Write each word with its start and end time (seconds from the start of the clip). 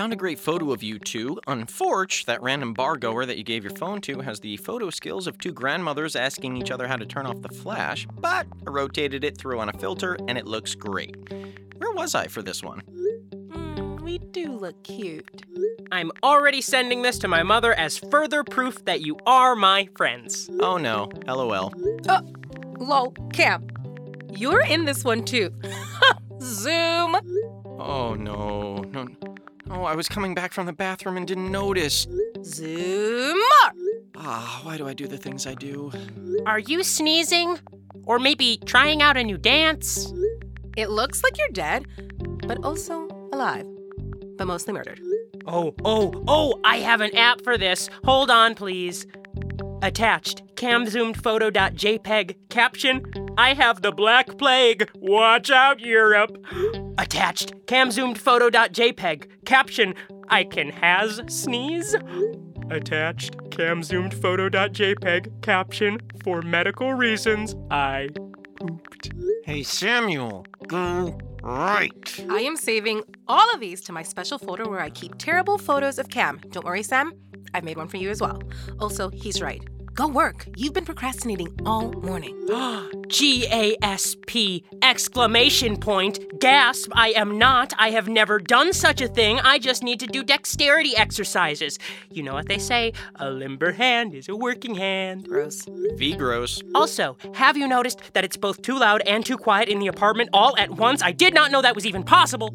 Found 0.00 0.14
a 0.14 0.16
great 0.16 0.38
photo 0.38 0.72
of 0.72 0.82
you 0.82 0.98
two. 0.98 1.38
Unfortunately, 1.46 2.32
that 2.32 2.42
random 2.42 2.72
bar 2.72 2.96
goer 2.96 3.26
that 3.26 3.36
you 3.36 3.44
gave 3.44 3.62
your 3.62 3.76
phone 3.76 4.00
to 4.00 4.20
has 4.20 4.40
the 4.40 4.56
photo 4.56 4.88
skills 4.88 5.26
of 5.26 5.36
two 5.36 5.52
grandmothers 5.52 6.16
asking 6.16 6.56
each 6.56 6.70
other 6.70 6.88
how 6.88 6.96
to 6.96 7.04
turn 7.04 7.26
off 7.26 7.42
the 7.42 7.50
flash, 7.50 8.06
but 8.18 8.46
I 8.66 8.70
rotated 8.70 9.24
it 9.24 9.36
through 9.36 9.60
on 9.60 9.68
a 9.68 9.74
filter 9.74 10.16
and 10.26 10.38
it 10.38 10.46
looks 10.46 10.74
great. 10.74 11.16
Where 11.76 11.92
was 11.92 12.14
I 12.14 12.28
for 12.28 12.40
this 12.40 12.62
one? 12.62 12.80
Mm, 13.30 14.00
we 14.00 14.16
do 14.16 14.52
look 14.52 14.82
cute. 14.84 15.42
I'm 15.92 16.12
already 16.22 16.62
sending 16.62 17.02
this 17.02 17.18
to 17.18 17.28
my 17.28 17.42
mother 17.42 17.74
as 17.74 17.98
further 17.98 18.42
proof 18.42 18.82
that 18.86 19.02
you 19.02 19.18
are 19.26 19.54
my 19.54 19.86
friends. 19.98 20.48
Oh 20.60 20.78
no, 20.78 21.10
lol. 21.26 21.74
Oh, 22.08 22.20
lol, 22.78 23.10
Cam, 23.34 23.68
you're 24.32 24.62
in 24.62 24.86
this 24.86 25.04
one 25.04 25.26
too. 25.26 25.52
Zoom. 26.40 27.16
Oh 27.78 28.14
no, 28.14 28.76
no. 28.76 29.06
Oh, 29.72 29.84
I 29.84 29.94
was 29.94 30.08
coming 30.08 30.34
back 30.34 30.52
from 30.52 30.66
the 30.66 30.72
bathroom 30.72 31.16
and 31.16 31.26
didn't 31.26 31.50
notice. 31.50 32.06
Zoom. 32.42 33.40
Ah, 34.16 34.60
why 34.64 34.76
do 34.76 34.88
I 34.88 34.94
do 34.94 35.06
the 35.06 35.16
things 35.16 35.46
I 35.46 35.54
do? 35.54 35.92
Are 36.44 36.58
you 36.58 36.82
sneezing? 36.82 37.58
Or 38.04 38.18
maybe 38.18 38.58
trying 38.66 39.00
out 39.00 39.16
a 39.16 39.22
new 39.22 39.38
dance? 39.38 40.12
It 40.76 40.90
looks 40.90 41.22
like 41.22 41.38
you're 41.38 41.48
dead, 41.50 41.86
but 42.46 42.64
also 42.64 43.06
alive, 43.32 43.66
but 44.36 44.46
mostly 44.46 44.74
murdered. 44.74 45.00
Oh, 45.46 45.72
oh, 45.84 46.24
oh, 46.26 46.60
I 46.64 46.78
have 46.78 47.00
an 47.00 47.16
app 47.16 47.42
for 47.42 47.56
this. 47.56 47.88
Hold 48.04 48.30
on, 48.30 48.56
please. 48.56 49.06
Attached, 49.82 50.44
camzoomed 50.56 51.16
caption, 52.48 53.02
I 53.40 53.54
have 53.54 53.80
the 53.80 53.90
Black 53.90 54.36
Plague. 54.36 54.90
Watch 54.96 55.50
out, 55.50 55.80
Europe. 55.80 56.44
Attached, 56.98 57.54
Cam 57.66 57.90
zoomed 57.90 58.18
camzoomed 58.18 59.26
caption, 59.46 59.94
I 60.28 60.44
can 60.44 60.68
has 60.68 61.22
sneeze. 61.26 61.96
Attached, 62.70 63.50
Cam 63.50 63.82
zoomed 63.82 64.12
camzoomed 64.12 65.40
caption, 65.40 66.00
for 66.22 66.42
medical 66.42 66.92
reasons, 66.92 67.56
I 67.70 68.10
pooped. 68.58 69.12
Hey, 69.46 69.62
Samuel, 69.62 70.44
go 70.66 71.18
right. 71.42 72.24
I 72.28 72.40
am 72.40 72.58
saving 72.58 73.04
all 73.26 73.50
of 73.54 73.60
these 73.60 73.80
to 73.84 73.92
my 73.92 74.02
special 74.02 74.36
folder 74.36 74.68
where 74.68 74.80
I 74.80 74.90
keep 74.90 75.16
terrible 75.16 75.56
photos 75.56 75.98
of 75.98 76.10
Cam. 76.10 76.42
Don't 76.50 76.66
worry, 76.66 76.82
Sam. 76.82 77.14
I've 77.54 77.64
made 77.64 77.78
one 77.78 77.88
for 77.88 77.96
you 77.96 78.10
as 78.10 78.20
well. 78.20 78.38
Also, 78.78 79.08
he's 79.08 79.40
right. 79.40 79.66
Go 79.94 80.06
work. 80.06 80.46
You've 80.56 80.72
been 80.72 80.84
procrastinating 80.84 81.48
all 81.66 81.92
morning. 81.92 82.36
G 83.08 83.46
A 83.50 83.76
S 83.82 84.16
P! 84.26 84.64
Exclamation 84.82 85.76
point! 85.76 86.20
Gasp! 86.40 86.90
I 86.94 87.08
am 87.10 87.38
not. 87.38 87.72
I 87.78 87.90
have 87.90 88.08
never 88.08 88.38
done 88.38 88.72
such 88.72 89.00
a 89.00 89.08
thing. 89.08 89.40
I 89.40 89.58
just 89.58 89.82
need 89.82 89.98
to 90.00 90.06
do 90.06 90.22
dexterity 90.22 90.96
exercises. 90.96 91.78
You 92.10 92.22
know 92.22 92.34
what 92.34 92.46
they 92.46 92.58
say 92.58 92.92
a 93.16 93.30
limber 93.30 93.72
hand 93.72 94.14
is 94.14 94.28
a 94.28 94.36
working 94.36 94.76
hand. 94.76 95.28
Gross. 95.28 95.66
V 95.96 96.16
gross. 96.16 96.62
Also, 96.74 97.16
have 97.34 97.56
you 97.56 97.66
noticed 97.66 98.00
that 98.14 98.24
it's 98.24 98.36
both 98.36 98.62
too 98.62 98.78
loud 98.78 99.02
and 99.06 99.26
too 99.26 99.36
quiet 99.36 99.68
in 99.68 99.80
the 99.80 99.88
apartment 99.88 100.30
all 100.32 100.56
at 100.56 100.70
once? 100.70 101.02
I 101.02 101.12
did 101.12 101.34
not 101.34 101.50
know 101.50 101.62
that 101.62 101.74
was 101.74 101.84
even 101.84 102.04
possible. 102.04 102.50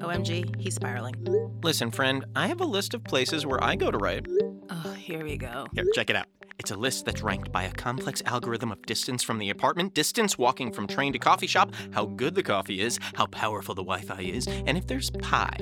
OMG, 0.00 0.60
he's 0.60 0.74
spiraling. 0.74 1.14
Listen, 1.62 1.90
friend, 1.90 2.24
I 2.36 2.48
have 2.48 2.60
a 2.60 2.66
list 2.66 2.92
of 2.92 3.02
places 3.02 3.46
where 3.46 3.62
I 3.64 3.76
go 3.76 3.90
to 3.90 3.96
write. 3.96 4.26
Oh, 4.70 4.92
here 4.92 5.24
we 5.24 5.36
go. 5.36 5.66
Here, 5.74 5.84
check 5.94 6.10
it 6.10 6.16
out. 6.16 6.26
It's 6.58 6.70
a 6.70 6.76
list 6.76 7.04
that's 7.04 7.22
ranked 7.22 7.52
by 7.52 7.64
a 7.64 7.72
complex 7.72 8.22
algorithm 8.26 8.72
of 8.72 8.80
distance 8.86 9.22
from 9.22 9.38
the 9.38 9.50
apartment, 9.50 9.94
distance 9.94 10.38
walking 10.38 10.72
from 10.72 10.86
train 10.86 11.12
to 11.12 11.18
coffee 11.18 11.46
shop, 11.46 11.72
how 11.92 12.06
good 12.06 12.34
the 12.34 12.42
coffee 12.42 12.80
is, 12.80 12.98
how 13.14 13.26
powerful 13.26 13.74
the 13.74 13.82
Wi 13.82 14.00
Fi 14.02 14.22
is, 14.22 14.46
and 14.46 14.76
if 14.78 14.86
there's 14.86 15.10
pie. 15.10 15.58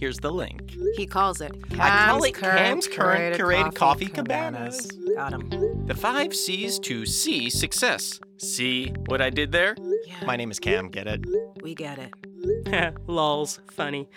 Here's 0.00 0.18
the 0.18 0.30
link. 0.32 0.74
He 0.96 1.06
calls 1.06 1.40
it 1.40 1.52
I 1.78 2.08
call 2.08 2.20
Cam's 2.20 2.24
it 2.24 2.34
Cam's 2.34 2.88
current 2.88 3.36
curated 3.36 3.74
coffee 3.74 4.06
cabanas. 4.06 4.90
Got 5.16 5.32
him. 5.32 5.86
The 5.86 5.94
five 5.94 6.34
C's 6.34 6.78
to 6.80 7.06
C 7.06 7.48
success. 7.48 8.20
See 8.38 8.92
what 9.06 9.22
I 9.22 9.30
did 9.30 9.52
there? 9.52 9.76
Yeah, 10.06 10.26
My 10.26 10.36
name 10.36 10.50
is 10.50 10.58
Cam, 10.58 10.88
get 10.88 11.06
it? 11.06 11.24
we 11.62 11.74
get 11.74 11.98
it. 11.98 12.94
Lols, 13.06 13.60
funny. 13.70 14.08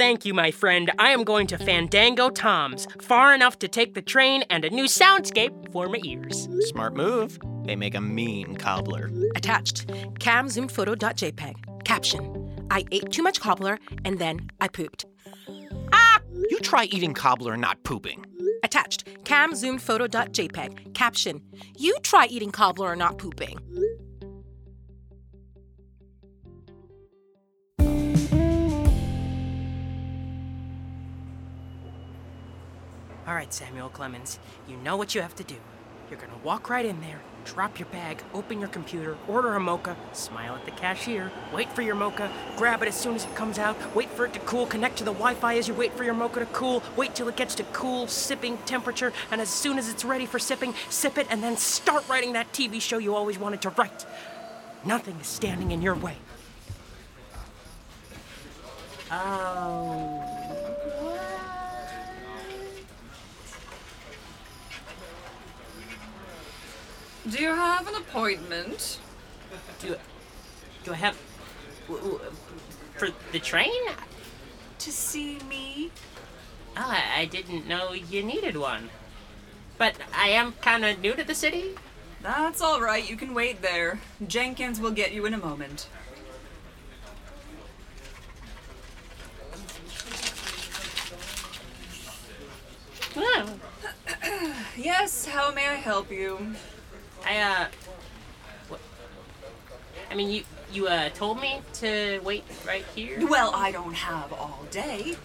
Thank 0.00 0.24
you, 0.24 0.32
my 0.32 0.50
friend. 0.50 0.90
I 0.98 1.10
am 1.10 1.24
going 1.24 1.46
to 1.48 1.58
Fandango 1.58 2.30
Tom's, 2.30 2.86
far 3.02 3.34
enough 3.34 3.58
to 3.58 3.68
take 3.68 3.92
the 3.92 4.00
train 4.00 4.44
and 4.48 4.64
a 4.64 4.70
new 4.70 4.84
soundscape 4.84 5.70
for 5.72 5.90
my 5.90 6.00
ears. 6.02 6.48
Smart 6.70 6.96
move. 6.96 7.38
They 7.66 7.76
make 7.76 7.94
a 7.94 8.00
mean 8.00 8.56
cobbler. 8.56 9.10
Attached, 9.36 9.88
camzoomphoto.jpg. 10.14 11.84
Caption, 11.84 12.66
I 12.70 12.86
ate 12.90 13.12
too 13.12 13.22
much 13.22 13.40
cobbler 13.40 13.78
and 14.06 14.18
then 14.18 14.48
I 14.58 14.68
pooped. 14.68 15.04
Ah! 15.92 16.20
You 16.48 16.60
try 16.60 16.84
eating 16.84 17.12
cobbler 17.12 17.52
and 17.52 17.60
not 17.60 17.84
pooping. 17.84 18.24
Attached, 18.64 19.04
camzoomphoto.jpg. 19.24 20.94
Caption, 20.94 21.42
you 21.76 21.94
try 22.02 22.24
eating 22.24 22.52
cobbler 22.52 22.92
and 22.92 22.98
not 22.98 23.18
pooping. 23.18 23.58
All 33.30 33.36
right, 33.36 33.54
Samuel 33.54 33.90
Clemens, 33.90 34.40
you 34.66 34.76
know 34.78 34.96
what 34.96 35.14
you 35.14 35.20
have 35.20 35.36
to 35.36 35.44
do. 35.44 35.54
You're 36.10 36.18
gonna 36.18 36.32
walk 36.42 36.68
right 36.68 36.84
in 36.84 37.00
there, 37.00 37.20
drop 37.44 37.78
your 37.78 37.86
bag, 37.86 38.24
open 38.34 38.58
your 38.58 38.68
computer, 38.68 39.16
order 39.28 39.54
a 39.54 39.60
mocha, 39.60 39.96
smile 40.12 40.56
at 40.56 40.64
the 40.64 40.72
cashier, 40.72 41.30
wait 41.54 41.72
for 41.72 41.82
your 41.82 41.94
mocha, 41.94 42.28
grab 42.56 42.82
it 42.82 42.88
as 42.88 42.96
soon 42.96 43.14
as 43.14 43.24
it 43.24 43.36
comes 43.36 43.56
out, 43.56 43.76
wait 43.94 44.10
for 44.10 44.26
it 44.26 44.32
to 44.32 44.40
cool, 44.40 44.66
connect 44.66 44.96
to 44.96 45.04
the 45.04 45.12
Wi 45.12 45.34
Fi 45.34 45.56
as 45.58 45.68
you 45.68 45.74
wait 45.74 45.92
for 45.92 46.02
your 46.02 46.12
mocha 46.12 46.40
to 46.40 46.46
cool, 46.46 46.82
wait 46.96 47.14
till 47.14 47.28
it 47.28 47.36
gets 47.36 47.54
to 47.54 47.62
cool 47.72 48.08
sipping 48.08 48.58
temperature, 48.66 49.12
and 49.30 49.40
as 49.40 49.48
soon 49.48 49.78
as 49.78 49.88
it's 49.88 50.04
ready 50.04 50.26
for 50.26 50.40
sipping, 50.40 50.74
sip 50.88 51.16
it, 51.16 51.28
and 51.30 51.40
then 51.40 51.56
start 51.56 52.08
writing 52.08 52.32
that 52.32 52.52
TV 52.52 52.80
show 52.80 52.98
you 52.98 53.14
always 53.14 53.38
wanted 53.38 53.62
to 53.62 53.70
write. 53.70 54.06
Nothing 54.84 55.14
is 55.20 55.28
standing 55.28 55.70
in 55.70 55.82
your 55.82 55.94
way. 55.94 56.16
Oh. 59.12 60.19
Do 67.28 67.42
you 67.42 67.48
have 67.50 67.86
an 67.86 67.94
appointment? 67.96 68.98
Do, 69.80 69.96
do 70.84 70.92
I 70.92 70.96
have. 70.96 71.16
w- 71.88 72.02
w- 72.12 72.30
For 72.96 73.08
the 73.32 73.38
train? 73.38 73.82
To 74.78 74.92
see 74.92 75.38
me? 75.48 75.90
Oh, 76.76 76.80
I, 76.88 77.20
I 77.22 77.24
didn't 77.26 77.66
know 77.66 77.92
you 77.92 78.22
needed 78.22 78.56
one. 78.56 78.88
But 79.76 79.94
I 80.14 80.28
am 80.28 80.52
kind 80.60 80.84
of 80.84 81.00
new 81.00 81.14
to 81.14 81.24
the 81.24 81.34
city. 81.34 81.74
That's 82.22 82.60
all 82.60 82.80
right. 82.80 83.08
You 83.08 83.16
can 83.16 83.34
wait 83.34 83.62
there. 83.62 84.00
Jenkins 84.26 84.80
will 84.80 84.90
get 84.90 85.12
you 85.12 85.26
in 85.26 85.34
a 85.34 85.38
moment. 85.38 85.88
Oh, 93.16 93.58
Yes, 94.76 95.26
how 95.26 95.52
may 95.52 95.68
I 95.68 95.74
help 95.74 96.10
you? 96.10 96.54
I, 97.30 97.38
uh. 97.38 97.66
What? 98.68 98.80
I 100.10 100.14
mean, 100.14 100.30
you 100.30 100.42
you 100.72 100.88
uh 100.88 101.10
told 101.10 101.40
me 101.40 101.60
to 101.74 102.20
wait 102.24 102.44
right 102.66 102.84
here. 102.94 103.24
Well, 103.26 103.52
I 103.54 103.70
don't 103.70 103.94
have 103.94 104.32
all 104.32 104.66
day. 104.70 105.16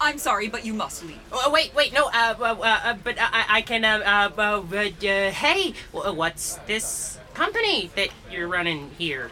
I'm 0.00 0.18
sorry, 0.18 0.48
but 0.48 0.66
you 0.66 0.74
must 0.74 1.04
leave. 1.04 1.20
Oh, 1.30 1.50
wait, 1.52 1.72
wait, 1.72 1.92
no, 1.92 2.06
uh, 2.06 2.34
uh, 2.40 2.42
uh, 2.42 2.80
uh 2.84 2.94
but 3.04 3.16
I, 3.18 3.44
I 3.48 3.62
can, 3.62 3.84
uh, 3.84 4.02
uh, 4.04 4.40
uh, 4.40 4.60
but, 4.60 5.04
uh, 5.04 5.30
hey, 5.30 5.72
what's 5.92 6.56
this 6.66 7.18
company 7.32 7.90
that 7.94 8.08
you're 8.28 8.48
running 8.48 8.90
here? 8.98 9.30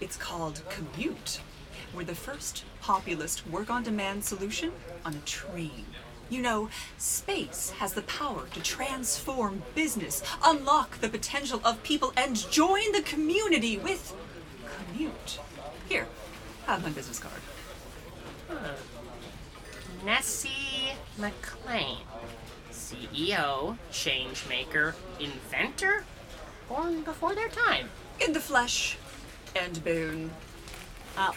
It's 0.00 0.16
called 0.16 0.62
Commute. 0.70 1.40
We're 1.92 2.04
the 2.04 2.14
first 2.14 2.64
populist 2.80 3.44
work 3.48 3.68
on 3.68 3.82
demand 3.82 4.24
solution 4.24 4.70
on 5.04 5.14
a 5.14 5.20
train. 5.26 5.84
You 6.28 6.42
know, 6.42 6.68
space 6.98 7.70
has 7.78 7.92
the 7.92 8.02
power 8.02 8.46
to 8.52 8.62
transform 8.62 9.62
business, 9.74 10.22
unlock 10.44 11.00
the 11.00 11.08
potential 11.08 11.60
of 11.64 11.82
people, 11.82 12.12
and 12.16 12.36
join 12.50 12.92
the 12.92 13.02
community 13.02 13.78
with 13.78 14.14
Commute. 14.64 15.38
Here, 15.88 16.06
have 16.66 16.82
my 16.82 16.90
business 16.90 17.20
card. 17.20 17.40
Nessie 20.04 20.94
McLean, 21.18 21.98
CEO, 22.72 23.76
changemaker, 23.90 24.94
inventor, 25.20 26.04
born 26.68 27.02
before 27.02 27.34
their 27.34 27.48
time. 27.48 27.88
In 28.20 28.32
the 28.32 28.40
flesh 28.40 28.98
and 29.54 29.84
bone. 29.84 30.30
Uh, 31.16 31.32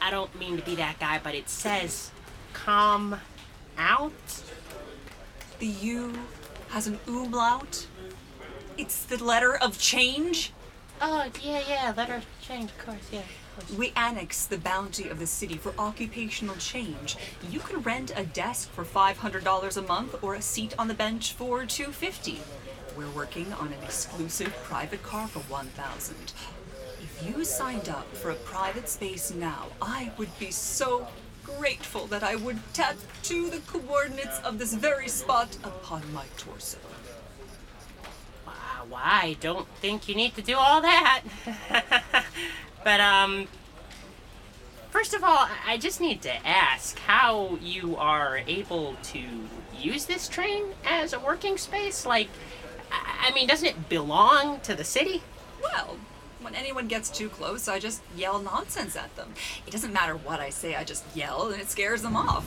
I 0.00 0.10
don't 0.10 0.34
mean 0.38 0.56
to 0.56 0.62
be 0.62 0.74
that 0.76 0.98
guy, 0.98 1.20
but 1.22 1.34
it 1.34 1.48
says 1.48 2.10
come 2.52 3.20
out. 3.80 4.12
The 5.58 5.66
U 5.66 6.12
has 6.68 6.86
an 6.86 7.00
umlaut. 7.08 7.86
It's 8.76 9.04
the 9.04 9.22
letter 9.22 9.56
of 9.56 9.78
change. 9.78 10.52
Oh, 11.00 11.26
yeah, 11.42 11.62
yeah, 11.66 11.94
let 11.96 12.10
her 12.10 12.22
change, 12.42 12.70
of 12.70 12.78
course, 12.78 13.08
yeah. 13.10 13.22
We 13.76 13.92
annex 13.96 14.46
the 14.46 14.58
bounty 14.58 15.08
of 15.08 15.18
the 15.18 15.26
city 15.26 15.56
for 15.56 15.72
occupational 15.78 16.56
change. 16.56 17.16
You 17.50 17.60
can 17.60 17.80
rent 17.82 18.12
a 18.14 18.24
desk 18.24 18.70
for 18.70 18.84
$500 18.84 19.76
a 19.76 19.82
month 19.82 20.22
or 20.22 20.34
a 20.34 20.42
seat 20.42 20.74
on 20.78 20.88
the 20.88 20.94
bench 20.94 21.32
for 21.32 21.64
250. 21.64 22.40
We're 22.96 23.10
working 23.10 23.52
on 23.54 23.68
an 23.68 23.82
exclusive 23.82 24.54
private 24.64 25.02
car 25.02 25.26
for 25.26 25.40
1000. 25.40 26.32
If 27.00 27.26
you 27.26 27.44
signed 27.44 27.88
up 27.88 28.14
for 28.14 28.30
a 28.30 28.34
private 28.34 28.88
space 28.88 29.32
now, 29.32 29.66
I 29.80 30.12
would 30.16 30.38
be 30.38 30.50
so 30.50 31.08
grateful 31.44 32.06
that 32.06 32.22
I 32.22 32.36
would 32.36 32.58
tattoo 32.72 33.50
the 33.50 33.58
coordinates 33.66 34.38
of 34.40 34.58
this 34.58 34.74
very 34.74 35.08
spot 35.08 35.56
upon 35.64 36.12
my 36.12 36.24
torso. 36.36 36.78
Wow, 38.46 38.86
I 38.94 39.36
don't 39.40 39.68
think 39.80 40.08
you 40.08 40.14
need 40.14 40.34
to 40.36 40.42
do 40.42 40.56
all 40.56 40.80
that. 40.80 41.22
but, 42.84 43.00
um, 43.00 43.46
first 44.90 45.14
of 45.14 45.22
all, 45.22 45.48
I- 45.66 45.76
just 45.78 46.00
need 46.00 46.22
to 46.22 46.46
ask 46.46 46.98
how 47.00 47.58
you 47.62 47.96
are 47.96 48.38
able 48.46 48.96
to 49.04 49.20
use 49.78 50.04
this 50.06 50.28
train 50.28 50.64
as 50.84 51.12
a 51.12 51.18
working 51.20 51.56
space. 51.58 52.04
Like, 52.04 52.28
I 52.90 53.28
I 53.28 53.32
mean, 53.34 53.46
doesn't 53.46 53.66
it 53.68 53.88
belong 53.88 54.60
to 54.60 54.74
the 54.74 54.84
city? 54.84 55.22
Well, 55.62 55.96
when 56.40 56.54
anyone 56.54 56.88
gets 56.88 57.10
too 57.10 57.28
close, 57.28 57.68
I 57.68 57.78
just 57.78 58.02
yell 58.16 58.38
nonsense 58.40 58.96
at 58.96 59.14
them. 59.16 59.32
It 59.66 59.70
doesn't 59.70 59.92
matter 59.92 60.16
what 60.16 60.40
I 60.40 60.50
say, 60.50 60.74
I 60.74 60.84
just 60.84 61.04
yell 61.14 61.48
and 61.50 61.60
it 61.60 61.68
scares 61.68 62.02
them 62.02 62.16
off. 62.16 62.46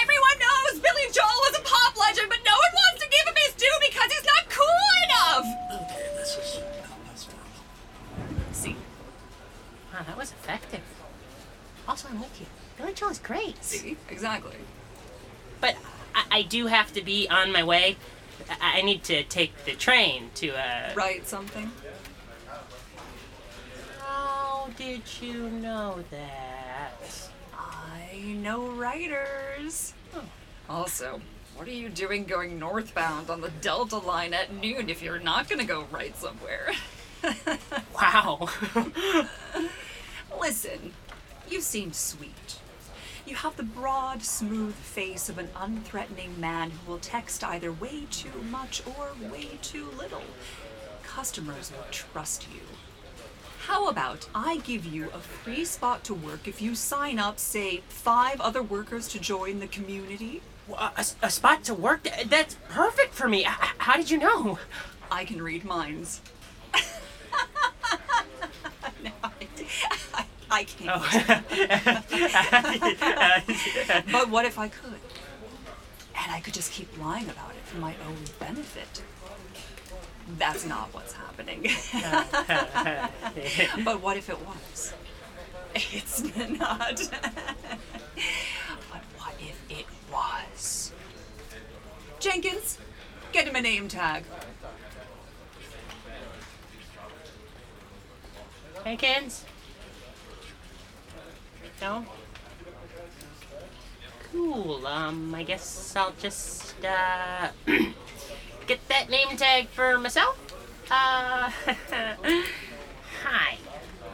Everyone 0.00 0.38
knows 0.38 0.80
Billy 0.80 1.12
Joel 1.12 1.40
was 1.50 1.58
a 1.58 1.62
pop 1.62 1.96
legend, 1.98 2.28
but 2.28 2.38
no 2.44 2.52
one 2.52 2.72
wants 2.74 3.02
to 3.04 3.08
give 3.10 3.28
him 3.28 3.34
his 3.44 3.54
due 3.54 3.78
because 3.80 4.12
he's 4.12 4.24
not 4.24 4.48
cool 4.48 4.88
enough! 5.04 5.46
Okay, 5.90 6.08
this 6.16 6.36
is 6.36 6.60
that's 7.06 7.28
normal. 7.28 8.52
See, 8.52 8.76
Wow, 9.92 10.00
that 10.06 10.16
was 10.16 10.30
effective. 10.32 10.80
Also, 11.86 12.08
I'm 12.08 12.20
with 12.20 12.40
you. 12.40 12.46
Billy 12.78 12.94
Joel 12.94 13.10
is 13.10 13.18
great. 13.18 13.62
see, 13.62 13.96
exactly. 14.08 14.56
But 15.60 15.76
I, 16.14 16.38
I 16.38 16.42
do 16.42 16.66
have 16.66 16.92
to 16.94 17.02
be 17.02 17.28
on 17.28 17.52
my 17.52 17.62
way. 17.62 17.96
I, 18.60 18.78
I 18.78 18.82
need 18.82 19.04
to 19.04 19.22
take 19.24 19.64
the 19.64 19.74
train 19.74 20.30
to, 20.36 20.50
uh. 20.58 20.92
Write 20.96 21.28
something? 21.28 21.70
How 24.00 24.68
did 24.82 25.02
you 25.20 25.48
know 25.48 26.02
that? 26.10 27.30
I 27.56 28.20
know 28.38 28.66
writers. 28.72 29.94
Oh, 30.12 30.24
also, 30.68 31.20
what 31.54 31.68
are 31.68 31.72
you 31.72 31.88
doing 31.88 32.24
going 32.24 32.58
northbound 32.58 33.30
on 33.30 33.42
the 33.42 33.50
Delta 33.60 33.98
line 33.98 34.34
at 34.34 34.52
noon 34.52 34.90
if 34.90 35.00
you're 35.00 35.20
not 35.20 35.48
gonna 35.48 35.64
go 35.64 35.86
right 35.90 36.16
somewhere? 36.16 36.72
Wow. 37.94 38.48
Listen, 40.40 40.92
you 41.48 41.60
seem 41.60 41.92
sweet. 41.92 42.58
You 43.24 43.36
have 43.36 43.56
the 43.56 43.62
broad, 43.62 44.24
smooth 44.24 44.74
face 44.74 45.28
of 45.28 45.38
an 45.38 45.46
unthreatening 45.54 46.36
man 46.38 46.72
who 46.72 46.90
will 46.90 46.98
text 46.98 47.44
either 47.44 47.70
way 47.70 48.06
too 48.10 48.42
much 48.50 48.82
or 48.84 49.12
way 49.30 49.50
too 49.62 49.86
little. 49.96 50.24
Customers 51.04 51.70
will 51.70 51.86
trust 51.92 52.48
you. 52.52 52.62
How 53.72 53.88
about 53.88 54.28
I 54.34 54.58
give 54.58 54.84
you 54.84 55.08
a 55.14 55.18
free 55.18 55.64
spot 55.64 56.04
to 56.04 56.12
work 56.12 56.46
if 56.46 56.60
you 56.60 56.74
sign 56.74 57.18
up, 57.18 57.38
say, 57.38 57.78
five 57.88 58.38
other 58.38 58.62
workers 58.62 59.08
to 59.08 59.18
join 59.18 59.60
the 59.60 59.66
community? 59.66 60.42
a, 60.68 60.90
a- 60.98 61.06
a 61.22 61.30
spot 61.30 61.64
to 61.64 61.72
work? 61.72 62.06
That's 62.26 62.56
perfect 62.68 63.14
for 63.14 63.28
me. 63.28 63.44
How 63.46 63.96
did 63.96 64.10
you 64.10 64.18
know? 64.18 64.58
I 65.10 65.24
can 65.24 65.40
read 65.40 65.64
minds. 65.64 66.20
no, 69.02 69.10
I, 69.24 69.30
I, 70.12 70.26
I 70.50 70.64
can't. 70.64 71.02
Oh. 73.88 74.02
But 74.12 74.28
what 74.28 74.44
if 74.44 74.58
I 74.58 74.68
could? 74.68 75.00
And 76.22 76.30
I 76.30 76.40
could 76.40 76.52
just 76.52 76.72
keep 76.72 76.90
lying 77.02 77.30
about 77.30 77.52
it 77.52 77.62
for 77.64 77.78
my 77.78 77.94
own 78.06 78.18
benefit. 78.38 79.02
That's 80.38 80.66
not 80.66 80.88
what's 80.92 81.12
happening. 81.12 81.62
but 83.84 84.00
what 84.00 84.16
if 84.16 84.30
it 84.30 84.38
was? 84.46 84.94
It's 85.74 86.22
not. 86.36 86.96
but 88.90 89.02
what 89.16 89.34
if 89.40 89.58
it 89.70 89.86
was? 90.12 90.92
Jenkins, 92.20 92.78
get 93.32 93.48
him 93.48 93.56
a 93.56 93.60
name 93.60 93.88
tag. 93.88 94.24
Jenkins? 98.84 99.44
No? 101.80 102.06
Cool. 104.30 104.86
Um, 104.86 105.34
I 105.34 105.42
guess 105.42 105.96
I'll 105.96 106.12
just, 106.20 106.74
uh, 106.84 107.48
get 108.72 108.88
that 108.88 109.10
name 109.10 109.36
tag 109.36 109.68
for 109.68 109.98
myself. 109.98 110.38
Uh, 110.90 111.50
hi. 113.22 113.58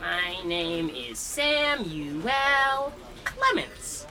My 0.01 0.45
name 0.45 0.91
is 0.91 1.21
Samuel 1.21 2.93
Clemens. 3.23 4.07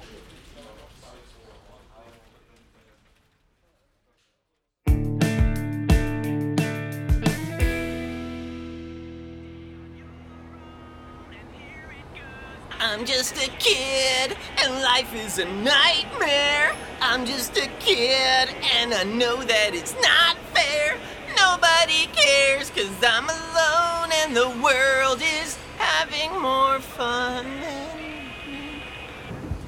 I'm 12.80 13.06
just 13.06 13.36
a 13.36 13.50
kid, 13.60 14.38
and 14.64 14.74
life 14.82 15.14
is 15.14 15.40
a 15.40 15.46
nightmare. 15.46 16.74
I'm 17.10 17.26
just 17.26 17.56
a 17.56 17.68
kid, 17.80 18.50
and 18.76 18.94
I 18.94 19.04
know 19.06 19.42
that 19.42 19.74
it's 19.74 19.96
not 20.02 20.36
fair. 20.54 20.98
Nobody 21.38 22.08
cares, 22.14 22.70
cause 22.70 22.92
I'm 23.02 23.24
alone, 23.30 24.12
and 24.14 24.36
the 24.36 24.50
world 24.62 25.22
is 25.22 25.58
having 25.78 26.38
more 26.42 26.80
fun 26.82 27.46
than 27.46 27.98
me 28.46 28.84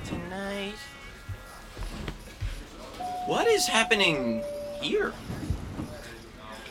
tonight. 0.04 0.76
What 3.26 3.48
is 3.48 3.68
happening 3.68 4.44
here? 4.82 5.14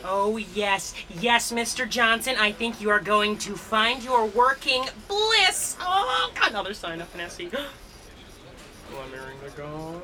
Oh, 0.05 0.37
yes, 0.37 0.93
yes, 1.09 1.51
Mr. 1.51 1.89
Johnson. 1.89 2.35
I 2.39 2.51
think 2.51 2.79
you 2.79 2.91
are 2.91 2.99
going 2.99 3.39
to 3.39 3.55
find 3.55 4.03
your 4.03 4.27
working 4.27 4.85
bliss. 5.07 5.77
Oh, 5.81 6.31
another 6.43 6.75
sign 6.75 7.01
up 7.01 7.13
in 7.15 7.21
SE. 7.21 7.49
Glimmering 8.99 9.39
the 9.45 9.49
gong. 9.51 10.01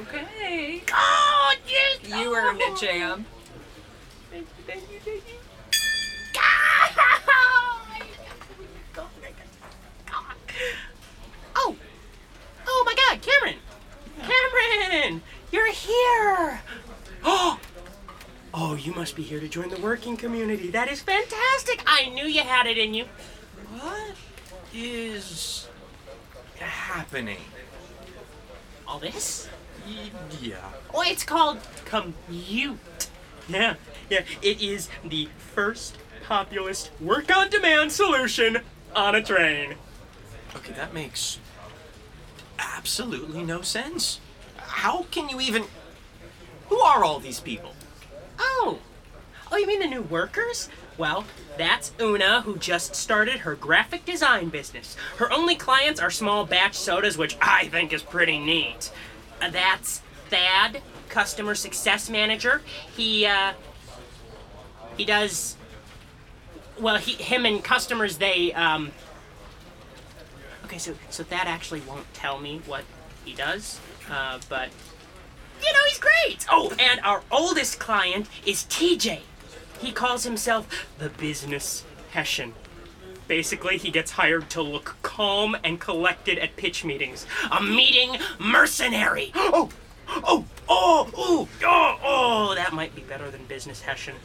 Okay. 0.00 0.82
Oh, 0.92 1.54
yes! 1.68 2.18
You 2.18 2.34
earned 2.34 2.60
it, 2.60 2.76
Jam. 2.76 3.24
Thank 4.28 4.42
you, 4.42 4.64
thank 4.66 4.82
you, 4.90 4.98
thank 5.04 5.22
you. 5.28 5.34
Oh! 11.54 11.76
Oh 12.66 12.82
my 12.84 12.94
god, 12.94 13.22
Cameron! 13.22 13.58
Cameron! 14.20 15.22
You're 15.52 15.72
here! 15.72 16.60
Oh! 17.24 17.60
Oh, 18.54 18.74
you 18.74 18.92
must 18.94 19.14
be 19.14 19.22
here 19.22 19.38
to 19.38 19.46
join 19.46 19.68
the 19.68 19.80
working 19.80 20.16
community. 20.16 20.70
That 20.70 20.88
is 20.90 21.00
fantastic! 21.00 21.82
I 21.86 22.08
knew 22.08 22.24
you 22.24 22.40
had 22.40 22.66
it 22.66 22.78
in 22.78 22.94
you. 22.94 23.04
What 23.70 24.16
is 24.74 25.68
happening? 26.58 27.36
All 28.88 28.98
this? 28.98 29.48
Yeah. 30.40 30.56
Oh, 30.94 31.02
it's 31.02 31.22
called 31.22 31.58
Commute. 31.84 33.08
Yeah, 33.48 33.74
yeah. 34.08 34.22
It 34.40 34.62
is 34.62 34.88
the 35.04 35.28
first 35.54 35.98
populist 36.26 36.90
work 37.00 37.34
on 37.34 37.50
demand 37.50 37.92
solution 37.92 38.60
on 38.96 39.14
a 39.14 39.22
train. 39.22 39.74
Okay, 40.56 40.72
that 40.72 40.94
makes 40.94 41.38
absolutely 42.58 43.44
no 43.44 43.60
sense. 43.60 44.20
How 44.56 45.02
can 45.10 45.28
you 45.28 45.38
even. 45.40 45.64
Who 46.68 46.80
are 46.80 47.04
all 47.04 47.20
these 47.20 47.40
people? 47.40 47.74
Oh. 48.38 48.78
Oh, 49.50 49.56
you 49.56 49.66
mean 49.66 49.80
the 49.80 49.86
new 49.86 50.02
workers? 50.02 50.68
Well, 50.98 51.24
that's 51.56 51.92
Una, 52.00 52.42
who 52.42 52.56
just 52.56 52.96
started 52.96 53.40
her 53.40 53.54
graphic 53.54 54.04
design 54.04 54.48
business. 54.48 54.96
Her 55.18 55.32
only 55.32 55.54
clients 55.54 56.00
are 56.00 56.10
small 56.10 56.44
batch 56.44 56.74
sodas, 56.74 57.16
which 57.16 57.36
I 57.40 57.68
think 57.68 57.92
is 57.92 58.02
pretty 58.02 58.38
neat. 58.38 58.90
Uh, 59.40 59.48
that's 59.48 60.02
Thad, 60.28 60.82
customer 61.08 61.54
success 61.54 62.10
manager. 62.10 62.62
He, 62.96 63.24
uh, 63.24 63.52
he 64.96 65.04
does. 65.04 65.56
Well, 66.80 66.96
he, 66.96 67.12
him 67.12 67.46
and 67.46 67.62
customers, 67.62 68.18
they, 68.18 68.52
um. 68.52 68.90
Okay, 70.64 70.78
so 70.78 70.94
so 71.10 71.22
Thad 71.24 71.46
actually 71.46 71.80
won't 71.80 72.12
tell 72.12 72.38
me 72.38 72.60
what 72.66 72.84
he 73.24 73.34
does, 73.34 73.80
uh, 74.10 74.38
but 74.48 74.68
you 75.62 75.72
know 75.72 75.78
he's 75.88 75.98
great. 75.98 76.44
Oh, 76.50 76.74
and 76.78 77.00
our 77.00 77.22
oldest 77.30 77.78
client 77.78 78.28
is 78.44 78.64
TJ. 78.64 79.20
He 79.80 79.92
calls 79.92 80.24
himself 80.24 80.86
the 80.98 81.08
business 81.08 81.84
Hessian. 82.10 82.54
Basically, 83.26 83.76
he 83.76 83.90
gets 83.90 84.12
hired 84.12 84.48
to 84.50 84.62
look 84.62 84.96
calm 85.02 85.56
and 85.62 85.78
collected 85.78 86.38
at 86.38 86.56
pitch 86.56 86.84
meetings. 86.84 87.26
A 87.50 87.62
meeting 87.62 88.18
mercenary. 88.38 89.32
Oh, 90.10 90.22
oh, 90.24 90.44
oh, 90.70 91.10
oh, 91.14 91.48
oh, 91.62 91.98
oh, 92.02 92.54
that 92.54 92.72
might 92.72 92.96
be 92.96 93.02
better 93.02 93.30
than 93.30 93.44
business 93.44 93.82
Hessian. 93.82 94.16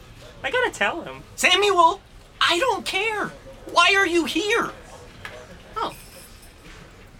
I 0.41 0.49
gotta 0.49 0.71
tell 0.71 1.01
him. 1.01 1.23
Samuel, 1.35 1.99
I 2.39 2.57
don't 2.59 2.85
care. 2.85 3.31
Why 3.71 3.93
are 3.93 4.07
you 4.07 4.23
here? 4.23 4.71
Oh, 5.75 5.81
well, 5.81 5.95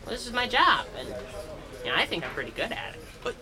this 0.06 0.26
is 0.26 0.32
my 0.32 0.48
job, 0.48 0.86
and 0.98 1.10
you 1.84 1.92
know, 1.92 1.96
I 1.96 2.06
think 2.06 2.26
I'm 2.26 2.32
pretty 2.32 2.52
good 2.52 2.72
at 2.72 2.96
it. 2.96 3.02
But 3.22 3.36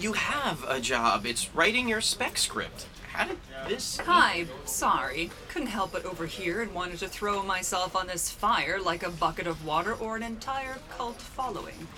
you 0.00 0.14
have 0.14 0.64
a 0.66 0.80
job. 0.80 1.26
It's 1.26 1.54
writing 1.54 1.88
your 1.88 2.00
spec 2.00 2.38
script. 2.38 2.86
How 3.12 3.26
did 3.26 3.38
this? 3.68 3.98
Hi, 3.98 4.46
sorry. 4.64 5.30
Couldn't 5.48 5.68
help 5.68 5.92
but 5.92 6.04
overhear 6.04 6.62
and 6.62 6.72
wanted 6.72 6.98
to 7.00 7.08
throw 7.08 7.42
myself 7.42 7.94
on 7.94 8.06
this 8.06 8.30
fire 8.30 8.80
like 8.80 9.02
a 9.02 9.10
bucket 9.10 9.46
of 9.46 9.64
water 9.66 9.92
or 9.94 10.16
an 10.16 10.22
entire 10.22 10.78
cult 10.88 11.20
following. 11.20 11.88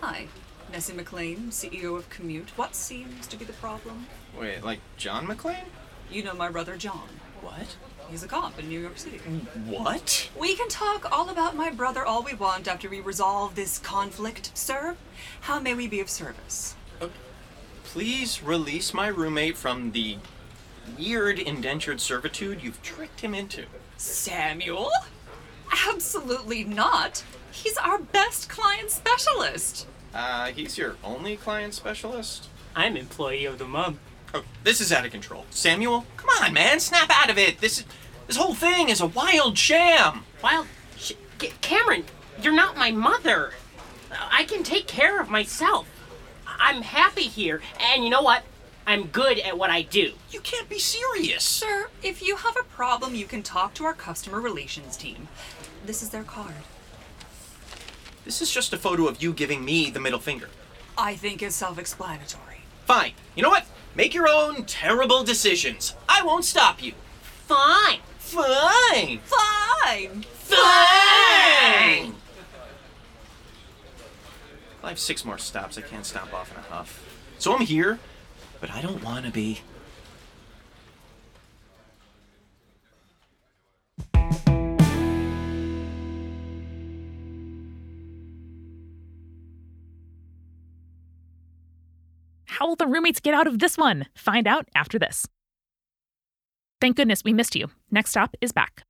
Hi, 0.00 0.26
Nessie 0.72 0.92
McLean, 0.92 1.50
CEO 1.50 1.96
of 1.96 2.10
Commute. 2.10 2.50
What 2.56 2.74
seems 2.74 3.26
to 3.28 3.36
be 3.36 3.44
the 3.44 3.52
problem? 3.54 4.06
Wait, 4.38 4.64
like 4.64 4.80
John 4.96 5.26
McClane? 5.26 5.66
You 6.10 6.24
know 6.24 6.34
my 6.34 6.50
brother 6.50 6.76
John. 6.76 7.08
What? 7.40 7.76
He's 8.08 8.22
a 8.22 8.28
cop 8.28 8.58
in 8.58 8.68
New 8.68 8.80
York 8.80 8.98
City. 8.98 9.18
Mm, 9.18 9.66
what? 9.66 10.30
We 10.38 10.56
can 10.56 10.68
talk 10.68 11.10
all 11.10 11.28
about 11.28 11.56
my 11.56 11.70
brother 11.70 12.04
all 12.04 12.22
we 12.22 12.34
want 12.34 12.68
after 12.68 12.88
we 12.88 13.00
resolve 13.00 13.54
this 13.54 13.78
conflict, 13.78 14.50
sir. 14.56 14.96
How 15.42 15.60
may 15.60 15.74
we 15.74 15.86
be 15.86 16.00
of 16.00 16.08
service? 16.08 16.76
Uh, 17.00 17.08
please 17.84 18.42
release 18.42 18.94
my 18.94 19.08
roommate 19.08 19.56
from 19.56 19.92
the 19.92 20.18
weird 20.98 21.38
indentured 21.38 22.00
servitude 22.00 22.62
you've 22.62 22.82
tricked 22.82 23.20
him 23.20 23.34
into. 23.34 23.64
Samuel? 23.96 24.90
Absolutely 25.88 26.64
not. 26.64 27.24
He's 27.50 27.76
our 27.76 27.98
best 27.98 28.48
client 28.48 28.90
specialist. 28.90 29.86
Uh, 30.14 30.46
he's 30.46 30.78
your 30.78 30.96
only 31.02 31.36
client 31.36 31.74
specialist? 31.74 32.48
I'm 32.74 32.96
employee 32.96 33.44
of 33.46 33.58
the 33.58 33.64
month. 33.66 33.98
Oh, 34.34 34.44
this 34.64 34.80
is 34.80 34.92
out 34.92 35.06
of 35.06 35.12
control. 35.12 35.46
Samuel, 35.50 36.04
come 36.16 36.28
on, 36.42 36.52
man, 36.52 36.80
snap 36.80 37.10
out 37.10 37.30
of 37.30 37.38
it. 37.38 37.60
This 37.60 37.78
is 37.78 37.84
this 38.26 38.36
whole 38.36 38.54
thing 38.54 38.88
is 38.88 39.00
a 39.00 39.06
wild 39.06 39.56
sham. 39.56 40.24
Wild, 40.42 40.66
sh- 40.96 41.12
Ca- 41.38 41.52
Cameron, 41.60 42.04
you're 42.42 42.52
not 42.52 42.76
my 42.76 42.90
mother. 42.90 43.52
I 44.32 44.44
can 44.44 44.62
take 44.62 44.86
care 44.86 45.20
of 45.20 45.30
myself. 45.30 45.86
I'm 46.46 46.82
happy 46.82 47.22
here, 47.24 47.60
and 47.80 48.02
you 48.02 48.10
know 48.10 48.22
what? 48.22 48.42
I'm 48.86 49.08
good 49.08 49.40
at 49.40 49.58
what 49.58 49.70
I 49.70 49.82
do. 49.82 50.12
You 50.30 50.40
can't 50.40 50.68
be 50.68 50.78
serious. 50.78 51.42
Sir, 51.42 51.88
if 52.02 52.22
you 52.22 52.36
have 52.36 52.56
a 52.56 52.62
problem, 52.62 53.14
you 53.14 53.26
can 53.26 53.42
talk 53.42 53.74
to 53.74 53.84
our 53.84 53.92
customer 53.94 54.40
relations 54.40 54.96
team. 54.96 55.28
This 55.84 56.02
is 56.02 56.10
their 56.10 56.22
card. 56.22 56.54
This 58.24 58.40
is 58.40 58.52
just 58.52 58.72
a 58.72 58.76
photo 58.76 59.08
of 59.08 59.22
you 59.22 59.32
giving 59.32 59.64
me 59.64 59.90
the 59.90 60.00
middle 60.00 60.20
finger. 60.20 60.48
I 60.96 61.16
think 61.16 61.42
it's 61.42 61.56
self 61.56 61.78
explanatory. 61.78 62.60
Fine. 62.84 63.12
You 63.34 63.42
know 63.42 63.50
what? 63.50 63.66
Make 63.96 64.14
your 64.14 64.28
own 64.28 64.64
terrible 64.64 65.24
decisions. 65.24 65.94
I 66.08 66.22
won't 66.22 66.44
stop 66.44 66.82
you. 66.82 66.92
Fine. 67.46 68.00
Fine. 68.18 69.20
Fine! 69.24 70.22
Fine. 70.22 72.14
I 74.82 74.88
have 74.90 74.98
six 74.98 75.24
more 75.24 75.38
stops. 75.38 75.78
I 75.78 75.82
can't 75.82 76.04
stop 76.04 76.32
off 76.32 76.52
in 76.52 76.58
a 76.58 76.62
huff. 76.62 77.02
So 77.38 77.54
I'm 77.54 77.62
here, 77.62 77.98
but 78.60 78.70
I 78.70 78.80
don't 78.80 79.02
want 79.02 79.26
to 79.26 79.32
be. 79.32 79.60
How 92.46 92.66
will 92.68 92.76
the 92.76 92.86
roommates 92.86 93.20
get 93.20 93.34
out 93.34 93.46
of 93.46 93.58
this 93.58 93.76
one? 93.76 94.06
Find 94.14 94.46
out 94.46 94.66
after 94.74 94.98
this. 94.98 95.26
Thank 96.80 96.96
goodness 96.96 97.22
we 97.22 97.34
missed 97.34 97.54
you. 97.54 97.68
Next 97.90 98.10
stop 98.10 98.34
is 98.40 98.52
back. 98.52 98.84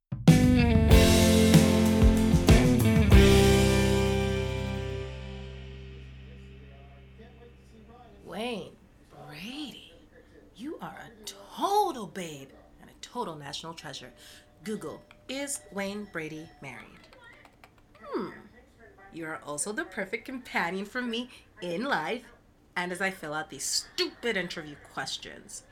Wayne 8.25 8.47
Brady, 8.47 8.71
you 8.71 8.76
are 10.87 11.05
a 11.05 11.25
total 11.25 12.07
babe 12.07 12.49
and 12.81 12.89
a 12.89 12.93
total 13.01 13.35
national 13.35 13.73
treasure. 13.73 14.11
Google, 14.63 15.01
is 15.27 15.61
Wayne 15.73 16.07
Brady 16.11 16.47
married? 16.61 16.83
Hmm. 18.01 18.29
You 19.13 19.25
are 19.25 19.39
also 19.45 19.71
the 19.71 19.83
perfect 19.83 20.25
companion 20.25 20.85
for 20.85 21.01
me 21.01 21.29
in 21.61 21.83
life 21.83 22.23
and 22.75 22.91
as 22.91 23.01
I 23.01 23.09
fill 23.09 23.33
out 23.33 23.49
these 23.49 23.63
stupid 23.63 24.37
interview 24.37 24.75
questions. 24.93 25.63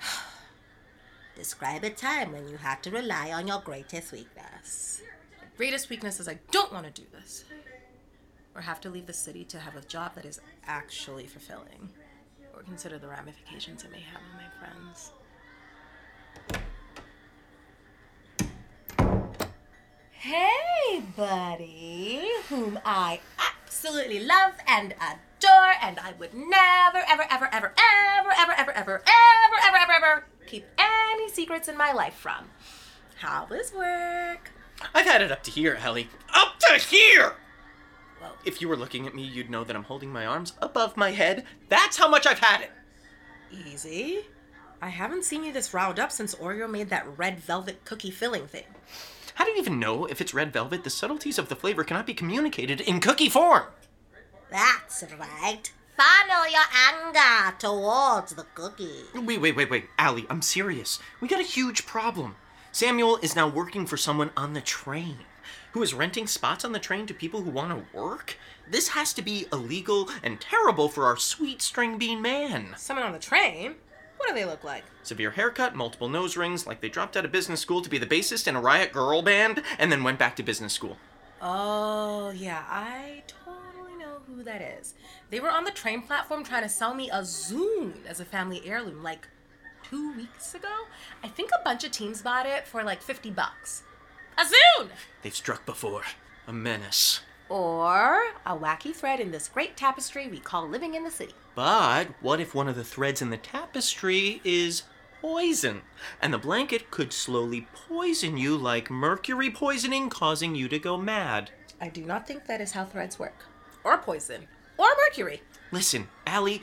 Describe 1.34 1.84
a 1.84 1.90
time 1.90 2.32
when 2.32 2.48
you 2.48 2.56
had 2.56 2.82
to 2.84 2.90
rely 2.90 3.32
on 3.32 3.46
your 3.46 3.60
greatest 3.60 4.12
weakness. 4.12 5.02
My 5.38 5.48
greatest 5.56 5.90
weakness 5.90 6.20
is 6.20 6.28
I 6.28 6.38
don't 6.50 6.72
want 6.72 6.86
to 6.86 7.02
do 7.02 7.06
this 7.12 7.44
or 8.54 8.62
have 8.62 8.80
to 8.80 8.90
leave 8.90 9.06
the 9.06 9.12
city 9.12 9.44
to 9.44 9.58
have 9.58 9.76
a 9.76 9.82
job 9.82 10.14
that 10.14 10.24
is 10.24 10.40
actually 10.66 11.26
fulfilling, 11.26 11.90
or 12.56 12.62
consider 12.62 12.98
the 12.98 13.06
ramifications 13.06 13.84
it 13.84 13.92
may 13.92 14.00
have 14.00 14.20
on 14.22 14.38
my 14.38 14.48
friends. 14.58 15.12
Hey, 20.10 21.02
buddy, 21.16 22.26
whom 22.48 22.80
I 22.84 23.20
absolutely 23.38 24.24
love 24.24 24.54
and 24.66 24.94
adore, 24.94 25.74
and 25.82 26.00
I 26.00 26.14
would 26.18 26.34
never, 26.34 27.04
ever, 27.08 27.26
ever, 27.30 27.48
ever, 27.52 27.72
ever, 27.76 28.32
ever, 28.36 28.52
ever, 28.52 28.72
ever, 28.72 28.72
ever, 28.72 29.02
ever, 29.06 29.78
ever, 29.78 29.92
ever 29.92 30.26
keep 30.46 30.64
any 30.78 31.28
secrets 31.28 31.68
in 31.68 31.76
my 31.76 31.92
life 31.92 32.14
from. 32.14 32.46
How 33.18 33.46
was 33.48 33.72
work? 33.72 34.50
I've 34.94 35.06
had 35.06 35.22
it 35.22 35.30
up 35.30 35.42
to 35.44 35.50
here, 35.50 35.78
Ally. 35.80 36.04
Up 36.34 36.58
to 36.60 36.78
here! 36.78 37.34
If 38.46 38.62
you 38.62 38.68
were 38.68 38.76
looking 38.76 39.08
at 39.08 39.14
me, 39.14 39.24
you'd 39.24 39.50
know 39.50 39.64
that 39.64 39.74
I'm 39.74 39.82
holding 39.82 40.12
my 40.12 40.24
arms 40.24 40.52
above 40.62 40.96
my 40.96 41.10
head. 41.10 41.44
That's 41.68 41.96
how 41.96 42.08
much 42.08 42.28
I've 42.28 42.38
had 42.38 42.60
it. 42.60 42.70
Easy. 43.50 44.20
I 44.80 44.88
haven't 44.88 45.24
seen 45.24 45.42
you 45.42 45.52
this 45.52 45.74
riled 45.74 45.98
up 45.98 46.12
since 46.12 46.32
Oreo 46.36 46.70
made 46.70 46.88
that 46.90 47.18
red 47.18 47.40
velvet 47.40 47.84
cookie 47.84 48.12
filling 48.12 48.46
thing. 48.46 48.62
How 49.34 49.44
do 49.44 49.50
you 49.50 49.58
even 49.58 49.80
know 49.80 50.06
if 50.06 50.20
it's 50.20 50.32
red 50.32 50.52
velvet? 50.52 50.84
The 50.84 50.90
subtleties 50.90 51.40
of 51.40 51.48
the 51.48 51.56
flavor 51.56 51.82
cannot 51.82 52.06
be 52.06 52.14
communicated 52.14 52.80
in 52.80 53.00
cookie 53.00 53.28
form. 53.28 53.64
That's 54.48 55.02
right. 55.18 55.72
Funnel 55.96 56.48
your 56.48 56.62
anger 56.72 57.56
towards 57.58 58.34
the 58.34 58.46
cookie. 58.54 59.06
Wait, 59.12 59.40
wait, 59.40 59.56
wait, 59.56 59.70
wait. 59.70 59.86
Ally, 59.98 60.22
I'm 60.30 60.40
serious. 60.40 61.00
We 61.20 61.26
got 61.26 61.40
a 61.40 61.44
huge 61.44 61.84
problem. 61.84 62.36
Samuel 62.70 63.16
is 63.22 63.34
now 63.34 63.48
working 63.48 63.86
for 63.86 63.96
someone 63.96 64.30
on 64.36 64.52
the 64.52 64.60
train 64.60 65.16
who 65.76 65.82
is 65.82 65.92
renting 65.92 66.26
spots 66.26 66.64
on 66.64 66.72
the 66.72 66.78
train 66.78 67.04
to 67.06 67.12
people 67.12 67.42
who 67.42 67.50
want 67.50 67.68
to 67.68 67.94
work. 67.94 68.38
This 68.66 68.88
has 68.88 69.12
to 69.12 69.20
be 69.20 69.44
illegal 69.52 70.08
and 70.22 70.40
terrible 70.40 70.88
for 70.88 71.04
our 71.04 71.18
sweet 71.18 71.60
string 71.60 71.98
bean 71.98 72.22
man. 72.22 72.72
Someone 72.78 73.04
on 73.04 73.12
the 73.12 73.18
train? 73.18 73.74
What 74.16 74.30
do 74.30 74.34
they 74.34 74.46
look 74.46 74.64
like? 74.64 74.84
Severe 75.02 75.32
haircut, 75.32 75.74
multiple 75.74 76.08
nose 76.08 76.34
rings, 76.34 76.66
like 76.66 76.80
they 76.80 76.88
dropped 76.88 77.14
out 77.14 77.26
of 77.26 77.30
business 77.30 77.60
school 77.60 77.82
to 77.82 77.90
be 77.90 77.98
the 77.98 78.06
bassist 78.06 78.48
in 78.48 78.56
a 78.56 78.60
riot 78.60 78.90
girl 78.90 79.20
band 79.20 79.62
and 79.78 79.92
then 79.92 80.02
went 80.02 80.18
back 80.18 80.34
to 80.36 80.42
business 80.42 80.72
school. 80.72 80.96
Oh, 81.42 82.30
yeah, 82.30 82.64
I 82.70 83.22
totally 83.26 83.98
know 83.98 84.20
who 84.26 84.42
that 84.44 84.62
is. 84.62 84.94
They 85.28 85.40
were 85.40 85.50
on 85.50 85.64
the 85.64 85.70
train 85.72 86.00
platform 86.00 86.42
trying 86.42 86.62
to 86.62 86.70
sell 86.70 86.94
me 86.94 87.10
a 87.10 87.20
Zune 87.20 88.06
as 88.08 88.18
a 88.18 88.24
family 88.24 88.62
heirloom 88.64 89.02
like 89.02 89.28
two 89.82 90.14
weeks 90.14 90.54
ago. 90.54 90.86
I 91.22 91.28
think 91.28 91.50
a 91.50 91.62
bunch 91.64 91.84
of 91.84 91.90
teams 91.90 92.22
bought 92.22 92.46
it 92.46 92.66
for 92.66 92.82
like 92.82 93.02
50 93.02 93.30
bucks. 93.32 93.82
A 94.38 94.42
Zune! 94.42 94.90
They've 95.22 95.34
struck 95.34 95.64
before. 95.64 96.02
A 96.46 96.52
menace. 96.52 97.20
Or 97.48 98.22
a 98.44 98.56
wacky 98.56 98.94
thread 98.94 99.20
in 99.20 99.30
this 99.30 99.48
great 99.48 99.76
tapestry 99.76 100.28
we 100.28 100.38
call 100.40 100.68
living 100.68 100.94
in 100.94 101.04
the 101.04 101.10
city. 101.10 101.34
But 101.54 102.08
what 102.20 102.40
if 102.40 102.54
one 102.54 102.68
of 102.68 102.76
the 102.76 102.84
threads 102.84 103.22
in 103.22 103.30
the 103.30 103.36
tapestry 103.36 104.40
is 104.44 104.82
poison? 105.22 105.82
And 106.20 106.34
the 106.34 106.38
blanket 106.38 106.90
could 106.90 107.12
slowly 107.12 107.66
poison 107.88 108.36
you 108.36 108.56
like 108.56 108.90
mercury 108.90 109.50
poisoning, 109.50 110.10
causing 110.10 110.54
you 110.54 110.68
to 110.68 110.78
go 110.78 110.96
mad. 110.96 111.50
I 111.80 111.88
do 111.88 112.04
not 112.04 112.26
think 112.26 112.46
that 112.46 112.60
is 112.60 112.72
how 112.72 112.84
threads 112.84 113.18
work. 113.18 113.44
Or 113.84 113.96
poison. 113.98 114.48
Or 114.76 114.88
mercury. 115.06 115.42
Listen, 115.72 116.08
Ally, 116.26 116.58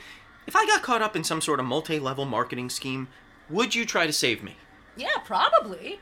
if 0.46 0.54
I 0.54 0.66
got 0.66 0.82
caught 0.82 1.02
up 1.02 1.16
in 1.16 1.24
some 1.24 1.40
sort 1.40 1.60
of 1.60 1.66
multi 1.66 1.98
level 1.98 2.24
marketing 2.24 2.70
scheme, 2.70 3.08
would 3.50 3.74
you 3.74 3.84
try 3.84 4.06
to 4.06 4.12
save 4.12 4.42
me? 4.42 4.56
Yeah, 4.96 5.18
probably. 5.24 5.98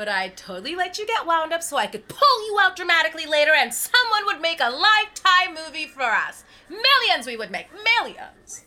But 0.00 0.08
I'd 0.08 0.34
totally 0.34 0.74
let 0.74 0.98
you 0.98 1.06
get 1.06 1.26
wound 1.26 1.52
up 1.52 1.62
so 1.62 1.76
I 1.76 1.86
could 1.86 2.08
pull 2.08 2.46
you 2.46 2.58
out 2.58 2.74
dramatically 2.74 3.26
later 3.26 3.52
and 3.54 3.70
someone 3.74 4.24
would 4.24 4.40
make 4.40 4.58
a 4.58 4.70
lifetime 4.70 5.54
movie 5.54 5.88
for 5.88 6.00
us. 6.00 6.42
Millions 6.70 7.26
we 7.26 7.36
would 7.36 7.50
make. 7.50 7.66
Millions. 7.98 8.64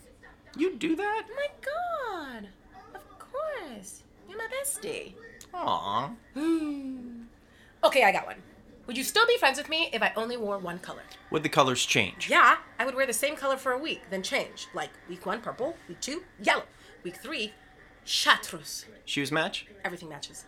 You'd 0.56 0.78
do 0.78 0.96
that? 0.96 1.24
My 1.36 1.48
god. 1.66 2.50
Of 2.94 3.02
course. 3.18 4.04
You're 4.30 4.38
my 4.38 4.48
bestie. 4.48 5.14
Aw. 5.56 6.12
Okay, 7.84 8.04
I 8.04 8.12
got 8.12 8.28
one. 8.28 8.44
Would 8.86 8.96
you 8.96 9.04
still 9.04 9.26
be 9.26 9.38
friends 9.40 9.58
with 9.58 9.70
me 9.70 9.90
if 9.92 10.04
I 10.04 10.14
only 10.16 10.38
wore 10.38 10.60
one 10.60 10.78
color? 10.78 11.02
Would 11.32 11.42
the 11.42 11.50
colors 11.50 11.84
change? 11.84 12.30
Yeah, 12.30 12.58
I 12.78 12.86
would 12.86 12.94
wear 12.94 13.08
the 13.08 13.12
same 13.12 13.36
color 13.36 13.58
for 13.58 13.72
a 13.72 13.78
week, 13.80 14.04
then 14.12 14.22
change. 14.22 14.68
Like 14.76 14.92
week 15.10 15.26
one, 15.26 15.42
purple. 15.42 15.76
Week 15.90 16.00
two, 16.00 16.22
yellow. 16.40 16.64
Week 17.04 17.16
three, 17.18 17.54
chartreuse. 18.06 18.86
Shoes 19.04 19.32
match? 19.32 19.66
Everything 19.84 20.10
matches. 20.10 20.46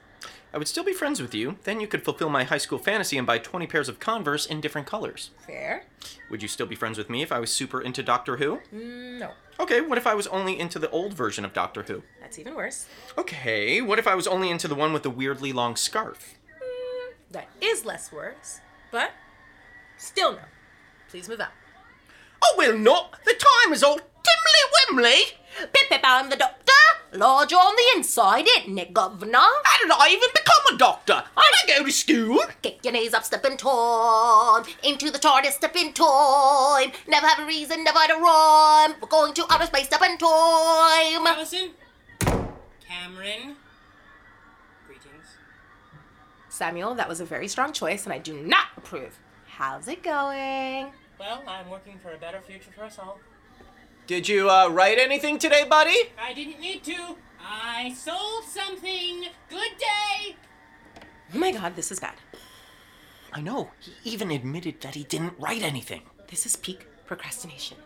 I 0.53 0.58
would 0.58 0.67
still 0.67 0.84
be 0.84 0.94
friends 0.94 1.22
with 1.22 1.36
you. 1.36 1.58
Then 1.63 1.82
you 1.82 1.88
could 1.88 2.03
fulfill 2.03 2.29
my 2.29 2.44
high 2.46 2.58
school 2.58 2.79
fantasy 2.79 3.17
and 3.17 3.27
buy 3.27 3.38
20 3.38 3.67
pairs 3.67 3.89
of 3.89 4.00
Converse 4.00 4.46
in 4.46 4.62
different 4.62 4.88
colors. 4.88 5.32
Fair? 5.46 5.86
Would 6.29 6.41
you 6.41 6.48
still 6.48 6.65
be 6.65 6.75
friends 6.75 6.98
with 6.98 7.10
me 7.10 7.22
if 7.22 7.32
I 7.32 7.39
was 7.39 7.51
super 7.51 7.82
into 7.82 8.01
Doctor 8.01 8.38
Who? 8.38 8.62
Mm, 8.74 9.20
no. 9.20 9.32
Okay, 9.60 9.82
what 9.82 9.98
if 9.98 10.08
I 10.08 10.13
was 10.13 10.27
only 10.27 10.60
into 10.60 10.79
the 10.79 10.89
old 10.91 11.13
version 11.13 11.44
of 11.44 11.53
Doctor 11.53 11.84
Who? 11.84 12.03
That's 12.22 12.39
even 12.39 12.55
worse. 12.55 12.88
Okay, 13.17 13.82
what 13.82 14.00
if 14.00 14.08
I 14.08 14.15
was 14.15 14.27
only 14.27 14.50
into 14.50 14.67
the 14.67 14.75
one 14.75 14.94
with 14.94 15.03
the 15.03 15.10
weirdly 15.10 15.51
long 15.51 15.75
scarf? 15.75 16.36
Mm, 16.48 17.13
that 17.32 17.50
is 17.62 17.86
less 17.86 18.12
worse, 18.12 18.62
but 18.91 19.12
still 19.98 20.34
no. 20.34 20.39
Please 21.10 21.27
move 21.27 21.41
out. 21.41 21.51
Oh, 22.44 22.55
will 22.58 22.77
not. 22.77 23.20
The 23.25 23.34
time 23.34 23.74
is 23.74 23.84
all 23.84 23.98
timely 23.98 25.03
wimly. 25.03 25.22
Pip 25.74 25.89
Pip, 25.89 26.01
I'm 26.03 26.29
the 26.29 26.36
doctor. 26.36 26.64
Lord, 27.15 27.50
you're 27.50 27.60
on 27.60 27.75
the 27.75 27.98
inside, 27.98 28.45
isn't 28.60 28.77
it, 28.77 28.93
governor? 28.93 29.38
How 29.38 29.77
did 29.79 29.89
I 29.91 30.10
even 30.12 30.29
become 30.34 30.75
a 30.75 30.77
doctor? 30.77 31.24
I 31.38 31.51
didn't 31.65 31.79
go 31.79 31.86
to 31.86 31.91
school. 31.91 32.39
Kick 32.62 32.84
your 32.84 32.91
knees 32.91 33.13
up, 33.13 33.24
step 33.24 33.45
in 33.45 33.55
time. 33.55 34.65
Into 34.84 35.10
the 35.12 35.19
TARDIS, 35.19 35.51
step 35.51 35.75
in 35.77 35.93
time. 35.93 36.91
Never 37.07 37.27
have 37.27 37.39
a 37.39 37.45
reason, 37.45 37.84
never 37.86 38.00
had 38.00 38.12
a 38.12 38.15
rhyme. 38.15 39.00
We're 39.01 39.07
going 39.07 39.34
to 39.36 39.45
outer 39.50 39.65
space, 39.65 39.86
step 39.86 40.01
in 40.01 40.17
time. 40.17 41.25
Allison? 41.25 41.72
Cameron? 42.86 43.55
Greetings. 44.86 45.38
Samuel, 46.50 46.95
that 46.95 47.07
was 47.07 47.22
a 47.22 47.25
very 47.25 47.48
strong 47.48 47.72
choice, 47.72 48.03
and 48.03 48.12
I 48.13 48.17
do 48.17 48.34
not 48.41 48.67
approve. 48.75 49.17
How's 49.48 49.88
it 49.88 50.03
going? 50.03 50.91
Well, 51.17 51.43
I'm 51.48 51.69
working 51.69 51.98
for 51.98 52.12
a 52.12 52.17
better 52.17 52.41
future 52.41 52.72
for 52.75 52.84
us 52.84 53.00
all. 53.00 53.19
Did 54.08 54.28
you 54.30 54.50
uh, 54.52 54.70
write 54.70 55.00
anything 55.00 55.40
today, 55.40 55.66
buddy? 55.68 55.98
I 56.22 56.34
didn't 56.34 56.60
need 56.60 56.84
to. 56.84 57.18
I 57.40 57.92
sold 57.94 58.44
something. 58.44 59.26
Good 59.50 59.78
day. 59.80 60.36
Oh 61.34 61.40
my 61.40 61.52
god, 61.52 61.76
this 61.76 61.92
is 61.92 62.00
bad. 62.00 62.14
I 63.34 63.42
know. 63.42 63.72
He 63.80 64.12
even 64.12 64.30
admitted 64.30 64.80
that 64.82 64.94
he 64.94 65.04
didn't 65.06 65.34
write 65.39 65.63
anything. 65.63 66.04
This 66.30 66.46
is 66.46 66.56
peak 66.56 66.88
procrastination. 67.08 67.78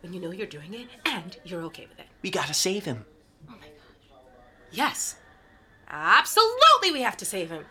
When 0.00 0.12
you 0.12 0.20
know 0.20 0.32
you're 0.32 0.46
doing 0.48 0.74
it 0.74 0.88
and 1.06 1.36
you're 1.44 1.62
okay 1.62 1.86
with 1.88 1.98
it. 2.00 2.06
We 2.22 2.30
gotta 2.30 2.54
save 2.54 2.84
him. 2.84 3.04
Oh 3.48 3.52
my 3.52 3.58
gosh. 3.58 4.18
Yes. 4.72 5.16
Absolutely, 5.88 6.92
we 6.92 7.02
have 7.02 7.16
to 7.18 7.24
save 7.24 7.50
him. 7.50 7.64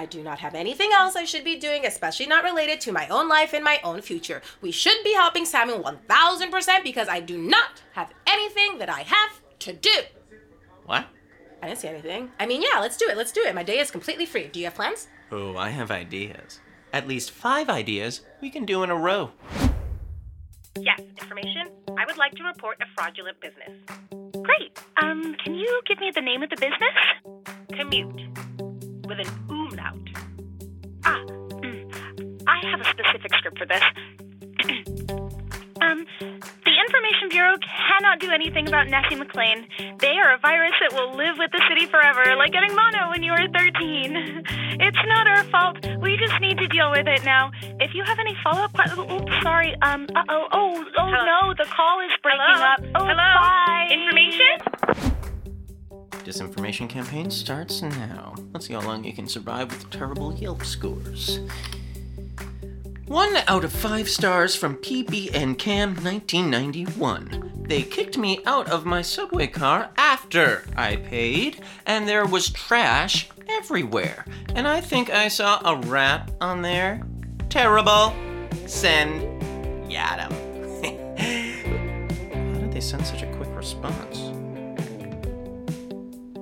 I 0.00 0.06
do 0.06 0.22
not 0.22 0.38
have 0.38 0.54
anything 0.54 0.92
else 0.94 1.14
I 1.14 1.26
should 1.26 1.44
be 1.44 1.56
doing, 1.56 1.84
especially 1.84 2.24
not 2.24 2.42
related 2.42 2.80
to 2.80 2.90
my 2.90 3.06
own 3.08 3.28
life 3.28 3.52
and 3.52 3.62
my 3.62 3.80
own 3.84 4.00
future. 4.00 4.40
We 4.62 4.70
should 4.70 4.96
be 5.04 5.12
helping 5.12 5.44
Samuel 5.44 5.82
1000% 5.82 6.82
because 6.82 7.06
I 7.06 7.20
do 7.20 7.36
not 7.36 7.82
have 7.92 8.10
anything 8.26 8.78
that 8.78 8.88
I 8.88 9.02
have 9.02 9.42
to 9.58 9.74
do. 9.74 9.92
What? 10.86 11.04
I 11.62 11.66
didn't 11.66 11.80
say 11.80 11.88
anything. 11.88 12.30
I 12.40 12.46
mean, 12.46 12.62
yeah, 12.62 12.80
let's 12.80 12.96
do 12.96 13.10
it. 13.10 13.16
Let's 13.18 13.30
do 13.30 13.42
it. 13.42 13.54
My 13.54 13.62
day 13.62 13.78
is 13.78 13.90
completely 13.90 14.24
free. 14.24 14.48
Do 14.48 14.58
you 14.58 14.64
have 14.64 14.74
plans? 14.74 15.06
Oh, 15.30 15.58
I 15.58 15.68
have 15.68 15.90
ideas. 15.90 16.60
At 16.94 17.06
least 17.06 17.30
five 17.30 17.68
ideas 17.68 18.22
we 18.40 18.48
can 18.48 18.64
do 18.64 18.82
in 18.82 18.88
a 18.88 18.96
row. 18.96 19.32
Yes, 20.78 21.00
information. 21.20 21.68
I 21.98 22.06
would 22.06 22.16
like 22.16 22.32
to 22.36 22.42
report 22.44 22.78
a 22.80 22.86
fraudulent 22.96 23.38
business. 23.42 23.76
Great. 24.42 24.78
Um, 25.02 25.36
can 25.44 25.54
you 25.54 25.82
give 25.86 26.00
me 26.00 26.10
the 26.14 26.22
name 26.22 26.42
of 26.42 26.48
the 26.48 26.56
business? 26.56 27.52
Commute. 27.78 28.14
With 29.06 29.18
an 29.18 29.59
I 32.62 32.68
have 32.68 32.80
a 32.80 32.84
specific 32.84 33.32
script 33.36 33.58
for 33.58 33.64
this. 33.66 33.80
um, 35.80 36.04
the 36.20 36.74
Information 36.76 37.28
Bureau 37.30 37.56
cannot 37.56 38.20
do 38.20 38.30
anything 38.30 38.68
about 38.68 38.86
Nessie 38.88 39.14
McLean. 39.14 39.66
They 39.98 40.18
are 40.18 40.34
a 40.34 40.38
virus 40.38 40.74
that 40.80 40.92
will 40.92 41.16
live 41.16 41.38
with 41.38 41.50
the 41.52 41.62
city 41.68 41.86
forever, 41.86 42.36
like 42.36 42.52
getting 42.52 42.74
mono 42.74 43.08
when 43.08 43.22
you 43.22 43.32
were 43.32 43.48
13. 43.52 44.44
It's 44.82 44.96
not 45.06 45.26
our 45.26 45.44
fault. 45.44 45.76
We 46.00 46.16
just 46.16 46.40
need 46.40 46.56
to 46.56 46.66
deal 46.68 46.90
with 46.90 47.06
it 47.06 47.22
now. 47.22 47.50
If 47.80 47.94
you 47.94 48.02
have 48.02 48.18
any 48.18 48.34
follow-up 48.42 48.72
questions, 48.72 48.98
oops, 49.12 49.30
sorry. 49.42 49.76
Um, 49.82 50.06
uh-oh, 50.14 50.48
oh, 50.52 50.84
oh 50.96 51.10
no, 51.10 51.52
the 51.58 51.66
call 51.68 52.00
is 52.00 52.10
breaking 52.22 52.40
Hello? 52.40 52.64
up. 52.64 52.80
Oh, 52.94 53.04
Hello? 53.04 53.14
bye. 53.14 53.88
Information? 53.90 54.56
Disinformation 56.24 56.88
campaign 56.88 57.30
starts 57.30 57.82
now. 57.82 58.34
Let's 58.54 58.64
see 58.66 58.72
how 58.72 58.80
long 58.80 59.04
you 59.04 59.12
can 59.12 59.26
survive 59.26 59.70
with 59.70 59.90
terrible 59.90 60.32
Yelp 60.34 60.64
scores. 60.64 61.40
One 63.10 63.38
out 63.48 63.64
of 63.64 63.72
five 63.72 64.08
stars 64.08 64.54
from 64.54 64.76
PBN 64.76 65.58
Cam 65.58 65.96
1991. 65.96 67.64
They 67.66 67.82
kicked 67.82 68.16
me 68.16 68.38
out 68.46 68.68
of 68.68 68.86
my 68.86 69.02
subway 69.02 69.48
car 69.48 69.90
after 69.96 70.64
I 70.76 70.94
paid, 70.94 71.60
and 71.86 72.06
there 72.06 72.24
was 72.24 72.50
trash 72.50 73.28
everywhere. 73.48 74.24
And 74.54 74.68
I 74.68 74.80
think 74.80 75.10
I 75.10 75.26
saw 75.26 75.60
a 75.64 75.84
rat 75.88 76.30
on 76.40 76.62
there. 76.62 77.02
Terrible. 77.48 78.14
Send 78.68 79.22
Yadam. 79.90 80.30
How 82.32 82.60
did 82.60 82.72
they 82.72 82.80
send 82.80 83.04
such 83.04 83.22
a 83.22 83.32
quick 83.34 83.50
response? 83.56 84.30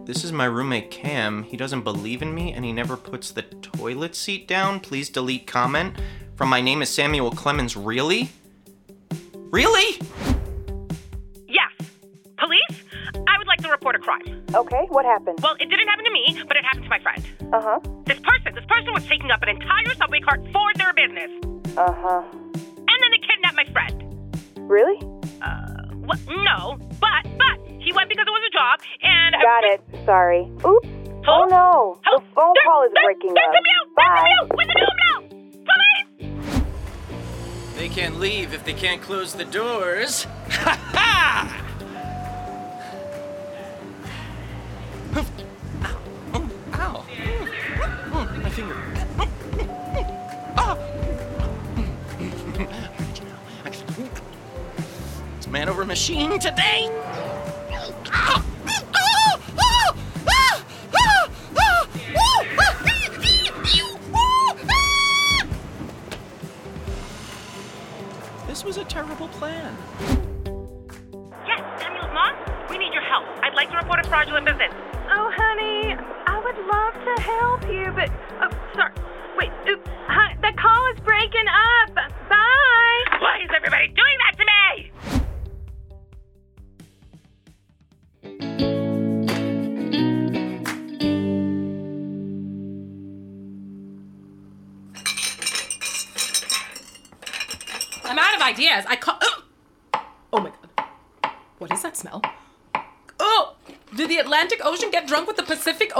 This 0.04 0.22
is 0.22 0.32
my 0.32 0.44
roommate 0.44 0.90
Cam. 0.90 1.44
He 1.44 1.56
doesn't 1.56 1.80
believe 1.80 2.20
in 2.20 2.34
me 2.34 2.52
and 2.52 2.62
he 2.62 2.74
never 2.74 2.98
puts 2.98 3.30
the 3.30 3.42
toilet 3.42 4.14
seat 4.14 4.46
down. 4.46 4.80
Please 4.80 5.08
delete 5.08 5.46
comment. 5.46 5.96
From 6.38 6.50
my 6.50 6.60
name 6.60 6.82
is 6.82 6.88
Samuel 6.88 7.32
Clemens. 7.32 7.76
Really? 7.76 8.30
Really? 9.50 9.98
Yes. 11.48 11.72
Police? 12.36 12.84
I 13.26 13.36
would 13.36 13.48
like 13.48 13.60
to 13.62 13.68
report 13.68 13.96
a 13.96 13.98
crime. 13.98 14.44
Okay, 14.54 14.86
what 14.90 15.04
happened? 15.04 15.40
Well, 15.42 15.56
it 15.58 15.68
didn't 15.68 15.88
happen 15.88 16.04
to 16.04 16.12
me, 16.12 16.40
but 16.46 16.56
it 16.56 16.64
happened 16.64 16.84
to 16.84 16.90
my 16.90 17.00
friend. 17.00 17.26
Uh 17.52 17.60
huh. 17.60 17.80
This 18.06 18.20
person, 18.20 18.54
this 18.54 18.64
person 18.68 18.94
was 18.94 19.04
taking 19.06 19.32
up 19.32 19.42
an 19.42 19.48
entire 19.48 19.92
subway 19.96 20.20
cart 20.20 20.40
for 20.52 20.72
their 20.76 20.92
business. 20.92 21.28
Uh 21.76 21.92
huh. 21.92 22.22
And 22.30 22.96
then 23.02 23.10
they 23.10 23.18
kidnapped 23.18 23.56
my 23.56 23.66
friend. 23.72 24.70
Really? 24.70 25.02
Uh, 25.42 25.90
what? 26.06 26.20
No, 26.28 26.78
but, 27.00 27.26
but, 27.36 27.58
he 27.82 27.92
went 27.92 28.08
because 28.08 28.28
it 28.28 28.30
was 28.30 28.46
a 28.46 28.54
job, 28.56 28.78
and... 29.02 29.34
I 29.34 29.42
got 29.42 29.64
it. 29.64 30.06
Sorry. 30.06 30.42
Oops. 30.64 30.86
Oh 31.26 31.46
no. 31.50 31.98
The 32.04 32.22
phone 32.32 32.54
call 32.64 32.84
is 32.86 32.92
breaking 33.04 33.34
There's 33.34 33.48
up. 33.48 33.54
the 33.58 33.62
mute! 33.66 33.96
Bye. 33.96 34.22
There's 34.22 34.48
the 34.48 34.54
mute! 34.54 34.56
With 34.56 34.68
the 34.68 34.74
mute 34.78 35.32
now! 35.34 35.37
They 37.78 37.88
can't 37.88 38.18
leave 38.18 38.54
if 38.54 38.64
they 38.64 38.72
can't 38.72 39.00
close 39.00 39.34
the 39.34 39.44
doors. 39.44 40.24
Ha 40.50 40.76
ha! 40.92 41.64
Ow. 45.84 46.42
Ow. 46.74 47.04
My 48.42 48.50
finger. 48.50 48.76
Ah. 50.56 50.76
It's 55.36 55.46
man 55.46 55.68
over 55.68 55.84
machine 55.84 56.40
today. 56.40 56.88
Ah. 58.10 58.44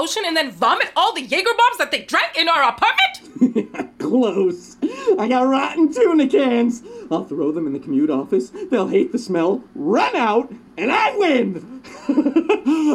Ocean 0.09 0.25
and 0.27 0.35
then 0.35 0.51
vomit 0.51 0.91
all 0.97 1.13
the 1.15 1.21
Jaeger 1.21 1.51
bombs 1.57 1.77
that 1.77 1.91
they 1.91 2.03
drank 2.03 2.35
in 2.39 2.49
our 2.49 2.63
apartment? 2.63 3.99
Close. 3.99 4.79
I 5.19 5.29
got 5.29 5.43
rotten 5.43 5.93
tuna 5.93 6.27
cans. 6.27 6.83
I'll 7.11 7.27
throw 7.27 7.53
them 7.53 7.67
in 7.67 7.75
the 7.75 7.79
commute 7.79 8.09
office. 8.09 8.51
They'll 8.71 8.89
hate 8.89 9.13
the 9.13 9.19
smell, 9.19 9.63
run 9.75 10.17
out, 10.17 10.51
and 10.79 10.91
I 10.91 11.15
win. 11.17 11.83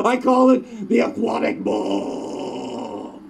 I 0.04 0.20
call 0.24 0.50
it 0.50 0.90
the 0.90 1.02
aquatic 1.02 1.64
bomb. 1.64 3.22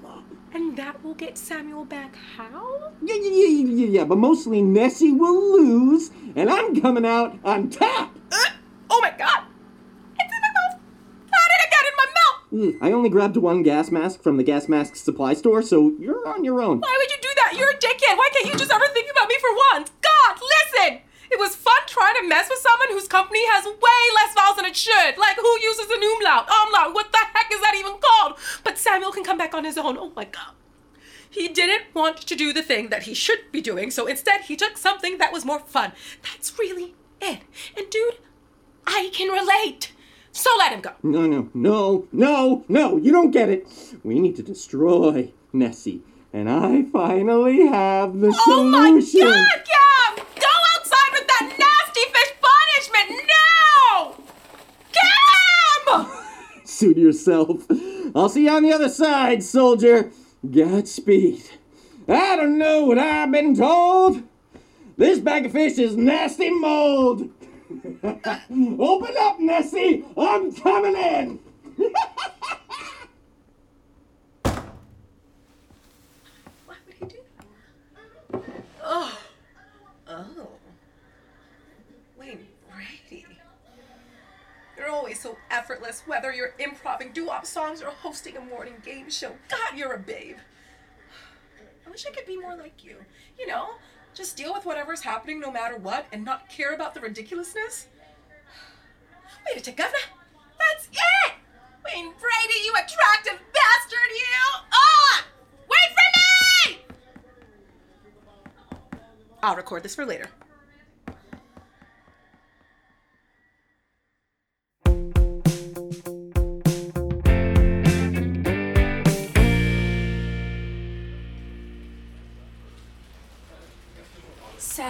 And 0.54 0.78
that 0.78 1.04
will 1.04 1.16
get 1.16 1.38
Samuel 1.38 1.84
back 1.84 2.16
how? 2.38 2.94
Yeah, 3.02 3.16
yeah, 3.16 3.32
yeah, 3.32 3.48
yeah, 3.68 3.88
yeah, 3.88 4.04
but 4.06 4.18
mostly 4.18 4.62
Nessie 4.62 5.12
will 5.12 5.58
lose, 5.60 6.10
and 6.38 6.50
I'm 6.50 6.80
coming 6.80 7.06
out 7.06 7.38
on 7.44 7.70
top. 7.70 8.16
Oh 8.90 9.00
my 9.02 9.12
god! 9.18 9.44
It's 10.16 10.34
in 10.34 10.42
my 10.42 10.52
mouth! 10.54 10.80
How 11.32 11.46
did 11.50 11.60
it 11.66 11.70
get 11.70 11.86
in 11.90 11.96
my 11.98 12.06
mouth? 12.06 12.43
Mm, 12.43 12.43
Eh, 12.54 12.74
I 12.82 12.92
only 12.92 13.10
grabbed 13.10 13.38
one 13.38 13.64
gas 13.64 13.90
mask 13.90 14.22
from 14.22 14.38
the 14.38 14.44
gas 14.44 14.70
mask 14.70 14.96
supply 14.96 15.34
store, 15.34 15.64
so 15.64 15.94
you're 16.00 16.28
on 16.28 16.44
your 16.44 16.62
own. 16.62 16.80
Why 16.80 16.96
would 17.00 17.12
you 17.12 17.18
do 17.22 17.34
that? 17.36 17.56
You're 17.58 17.72
a 17.72 17.78
dickhead. 17.78 18.18
Why 18.18 18.30
can't 18.32 18.54
you 18.54 18.60
just 18.60 18.72
ever 18.72 18.86
think 18.94 19.10
about 19.10 19.28
me 19.28 19.38
for 19.40 19.50
once? 19.74 19.92
God, 20.02 20.38
listen! 20.38 21.00
It 21.32 21.40
was 21.40 21.56
fun 21.56 21.82
trying 21.88 22.16
to 22.22 22.28
mess 22.28 22.48
with 22.48 22.60
someone 22.60 22.90
whose 22.90 23.08
company 23.08 23.44
has 23.48 23.66
way 23.66 24.02
less 24.14 24.36
vowels 24.36 24.58
than 24.58 24.66
it 24.66 24.76
should. 24.76 25.18
Like, 25.18 25.38
who 25.38 25.60
uses 25.62 25.90
an 25.90 26.04
umlaut? 26.04 26.48
Umlaut, 26.48 26.94
what 26.94 27.12
the 27.12 27.18
heck 27.34 27.52
is 27.52 27.60
that 27.62 27.74
even 27.76 27.94
called? 28.00 28.38
But 28.64 28.78
Samuel 28.78 29.12
can 29.12 29.24
come 29.24 29.40
back 29.40 29.56
on 29.56 29.64
his 29.64 29.78
own. 29.78 29.98
Oh 29.98 30.12
my 30.16 30.26
god. 30.26 30.54
He 31.28 31.48
didn't 31.48 31.96
want 31.96 32.18
to 32.18 32.36
do 32.36 32.54
the 32.54 32.62
thing 32.62 32.90
that 32.90 33.04
he 33.04 33.16
should 33.16 33.52
be 33.52 33.62
doing, 33.62 33.90
so 33.90 34.06
instead 34.06 34.42
he 34.42 34.56
took 34.56 34.78
something 34.78 35.18
that 35.18 35.34
was 35.34 35.44
more 35.44 35.60
fun. 35.60 35.94
That's 36.22 36.60
really 36.60 36.94
it. 37.20 37.40
And 37.76 37.90
dude, 37.90 38.20
I 38.86 39.10
can 39.12 39.30
relate. 39.30 39.93
So 40.34 40.50
let 40.58 40.74
him 40.74 40.82
go. 40.82 40.90
No, 41.04 41.28
no, 41.28 41.50
no, 41.54 42.08
no, 42.12 42.66
no, 42.68 42.98
you 42.98 43.12
don't 43.12 43.30
get 43.30 43.50
it. 43.50 43.68
We 44.04 44.20
need 44.20 44.36
to 44.38 44.44
destroy 44.44 45.32
Nessie. 45.54 46.02
And 46.34 46.50
I 46.50 46.84
finally 46.92 47.68
have 47.68 48.20
the 48.20 48.36
Oh 48.48 48.64
my 48.64 48.90
god, 48.90 49.04
Cam! 49.14 50.26
Go 50.36 50.52
outside 50.76 51.12
with 51.12 51.28
that 51.28 51.54
nasty 51.60 52.02
fish 52.12 52.34
punishment 52.42 53.30
now! 53.88 54.16
Cam! 55.86 56.64
Suit 56.66 56.98
yourself. 56.98 57.68
I'll 58.16 58.30
see 58.30 58.46
you 58.46 58.52
on 58.52 58.64
the 58.64 58.74
other 58.74 58.90
side, 58.90 59.44
soldier. 59.44 60.12
Godspeed. 60.50 61.44
I 62.08 62.36
don't 62.36 62.58
know 62.58 62.86
what 62.86 62.98
I've 62.98 63.32
been 63.32 63.56
told. 63.56 64.24
This 64.98 65.20
bag 65.20 65.46
of 65.46 65.52
fish 65.52 65.78
is 65.78 65.96
nasty 65.96 66.50
mold. 66.50 67.30
Open 68.80 69.16
up, 69.20 69.40
Nessie. 69.40 70.06
I'm 70.18 70.54
coming 70.54 70.96
in. 70.96 71.40
Why 76.66 76.76
would 76.86 76.96
he 77.00 77.06
do 77.06 77.18
that? 78.32 78.44
Oh. 78.84 79.20
Oh. 80.08 80.48
Brady. 82.18 82.46
You're 84.78 84.90
always 84.90 85.20
so 85.20 85.38
effortless, 85.50 86.04
whether 86.06 86.32
you're 86.34 86.54
improving 86.60 87.12
doo-wop 87.14 87.46
songs 87.46 87.82
or 87.82 87.90
hosting 87.90 88.38
a 88.38 88.42
morning 88.42 88.76
game 88.84 89.10
show. 89.10 89.32
God, 89.50 89.78
you're 89.78 89.94
a 89.94 90.00
babe. 90.00 90.38
I 91.88 91.90
wish 91.90 92.06
I 92.06 92.12
could 92.12 92.26
be 92.26 92.38
more 92.38 92.56
like 92.56 92.84
you. 92.84 92.98
You 93.40 93.48
know, 93.48 93.70
just 94.14 94.38
deal 94.38 94.54
with 94.54 94.66
whatever's 94.66 95.02
happening 95.02 95.40
no 95.40 95.52
matter 95.52 95.78
what 95.78 96.06
and 96.12 96.24
not 96.24 96.50
care 96.50 96.74
about 96.74 96.94
the 96.94 97.00
ridiculousness. 97.00 97.88
Wait 99.46 99.58
a 99.58 99.62
tick, 99.62 99.78
governor. 99.78 99.98
That's 100.60 100.88
it! 100.88 101.34
Wayne 101.86 102.14
Brady, 102.20 102.60
you 102.66 102.74
attractive 102.74 103.40
bastard, 103.54 104.10
you! 104.12 104.62
Ah! 104.72 105.26
Wait 105.68 105.90
for 105.90 106.70
me! 106.70 106.86
I'll 109.42 109.56
record 109.56 109.84
this 109.84 109.96
for 109.96 110.06
later. 110.06 110.30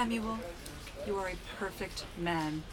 Samuel, 0.04 0.38
you 1.08 1.16
are 1.16 1.30
a 1.30 1.36
perfect 1.58 2.04
man. 2.18 2.64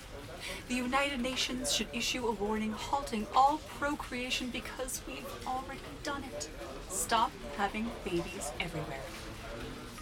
The 0.66 0.74
United 0.74 1.20
Nations 1.20 1.72
should 1.72 1.86
issue 1.92 2.26
a 2.26 2.32
warning 2.32 2.72
halting 2.72 3.28
all 3.36 3.58
procreation 3.78 4.50
because 4.50 5.00
we've 5.06 5.46
already 5.46 5.78
done 6.02 6.24
it. 6.24 6.50
Stop 6.88 7.30
having 7.56 7.88
babies 8.04 8.50
everywhere. 8.58 9.04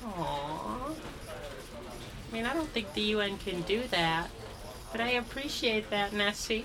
Aww. 0.02 0.96
I 0.96 2.32
mean, 2.32 2.46
I 2.46 2.54
don't 2.54 2.70
think 2.70 2.94
the 2.94 3.02
UN 3.02 3.36
can 3.36 3.60
do 3.60 3.82
that, 3.90 4.28
but 4.90 5.02
I 5.02 5.10
appreciate 5.10 5.90
that, 5.90 6.14
Nessie. 6.14 6.64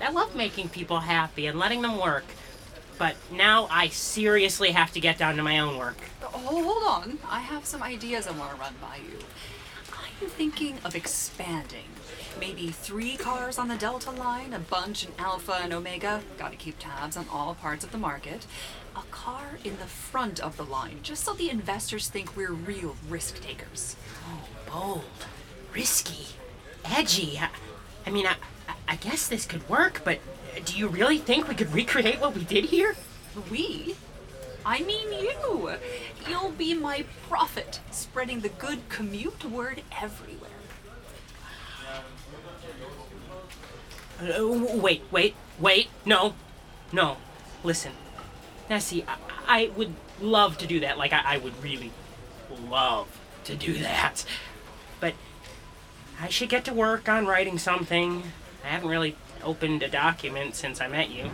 I 0.00 0.12
love 0.12 0.36
making 0.36 0.68
people 0.68 1.00
happy 1.00 1.48
and 1.48 1.58
letting 1.58 1.82
them 1.82 1.98
work. 1.98 2.26
But 2.96 3.16
now 3.32 3.66
I 3.72 3.88
seriously 3.88 4.70
have 4.70 4.92
to 4.92 5.00
get 5.00 5.18
down 5.18 5.34
to 5.34 5.42
my 5.42 5.58
own 5.58 5.78
work. 5.78 5.96
Oh, 6.22 6.62
hold 6.62 6.84
on. 6.84 7.18
I 7.28 7.40
have 7.40 7.64
some 7.64 7.82
ideas 7.82 8.28
I 8.28 8.30
want 8.30 8.52
to 8.52 8.56
run 8.56 8.74
by 8.80 8.98
you. 8.98 9.18
I'm 10.20 10.28
thinking 10.28 10.78
of 10.84 10.94
expanding. 10.94 11.84
Maybe 12.40 12.68
three 12.68 13.16
cars 13.16 13.58
on 13.58 13.68
the 13.68 13.76
Delta 13.76 14.10
line, 14.10 14.52
a 14.52 14.58
bunch 14.58 15.04
in 15.04 15.12
Alpha 15.18 15.58
and 15.62 15.72
Omega. 15.72 16.22
Gotta 16.38 16.56
keep 16.56 16.76
tabs 16.78 17.16
on 17.16 17.26
all 17.30 17.54
parts 17.54 17.84
of 17.84 17.92
the 17.92 17.98
market. 17.98 18.46
A 18.96 19.02
car 19.10 19.58
in 19.64 19.76
the 19.78 19.86
front 19.86 20.40
of 20.40 20.56
the 20.56 20.64
line, 20.64 21.00
just 21.02 21.24
so 21.24 21.32
the 21.32 21.50
investors 21.50 22.08
think 22.08 22.36
we're 22.36 22.52
real 22.52 22.96
risk 23.08 23.40
takers. 23.40 23.96
Oh, 24.28 24.44
bold, 24.70 25.04
risky, 25.74 26.26
edgy. 26.84 27.38
I, 27.38 27.48
I 28.06 28.10
mean, 28.10 28.26
I, 28.26 28.32
I- 28.68 28.74
I 28.86 28.96
guess 28.96 29.26
this 29.28 29.46
could 29.46 29.66
work, 29.68 30.02
but 30.04 30.20
do 30.64 30.76
you 30.78 30.88
really 30.88 31.18
think 31.18 31.48
we 31.48 31.54
could 31.54 31.72
recreate 31.72 32.20
what 32.20 32.34
we 32.34 32.44
did 32.44 32.66
here? 32.66 32.94
We? 33.50 33.96
I 34.66 34.80
mean 34.80 35.12
you. 35.12 35.72
You'll 36.28 36.52
be 36.52 36.74
my 36.74 37.04
prophet, 37.28 37.80
spreading 37.90 38.40
the 38.40 38.48
good 38.48 38.88
commute 38.88 39.44
word 39.44 39.82
everywhere. 40.00 40.50
Uh, 44.20 44.76
wait, 44.76 45.02
wait, 45.10 45.34
wait. 45.58 45.88
No, 46.04 46.34
no. 46.92 47.16
Listen, 47.62 47.92
Nessie, 48.70 49.04
I, 49.06 49.16
I 49.46 49.70
would 49.76 49.94
love 50.20 50.56
to 50.58 50.66
do 50.66 50.80
that. 50.80 50.96
Like, 50.96 51.12
I, 51.12 51.22
I 51.24 51.38
would 51.38 51.62
really 51.62 51.90
love 52.68 53.20
to 53.44 53.56
do 53.56 53.74
that. 53.78 54.24
But 55.00 55.14
I 56.20 56.28
should 56.28 56.48
get 56.48 56.64
to 56.66 56.72
work 56.72 57.08
on 57.08 57.26
writing 57.26 57.58
something. 57.58 58.22
I 58.64 58.68
haven't 58.68 58.88
really 58.88 59.16
opened 59.42 59.82
a 59.82 59.88
document 59.88 60.54
since 60.54 60.80
I 60.80 60.88
met 60.88 61.10
you. 61.10 61.30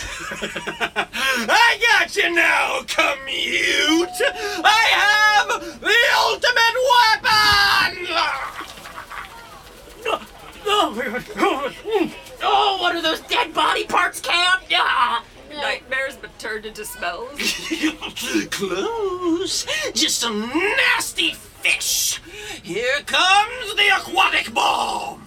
I 1.48 1.78
got 1.80 2.16
you 2.16 2.34
now, 2.34 2.82
commute! 2.86 4.20
I 4.64 4.84
have 5.00 5.80
the 5.80 6.00
ultimate 6.18 6.76
weapon! 6.90 7.30
Oh, 10.72 11.72
oh, 12.42 12.78
what 12.80 12.94
are 12.94 13.02
those 13.02 13.20
dead 13.22 13.52
body 13.52 13.84
parts, 13.84 14.20
Cam? 14.20 14.60
Ah! 14.72 15.24
Nightmares 15.50 16.16
but 16.16 16.36
turned 16.38 16.64
into 16.64 16.84
smells. 16.84 17.38
Close. 18.50 19.66
Just 19.94 20.18
some 20.18 20.48
nasty 20.48 21.32
fish. 21.32 22.20
Here 22.62 23.00
comes 23.06 23.74
the 23.74 23.90
aquatic 23.96 24.54
bomb. 24.54 25.19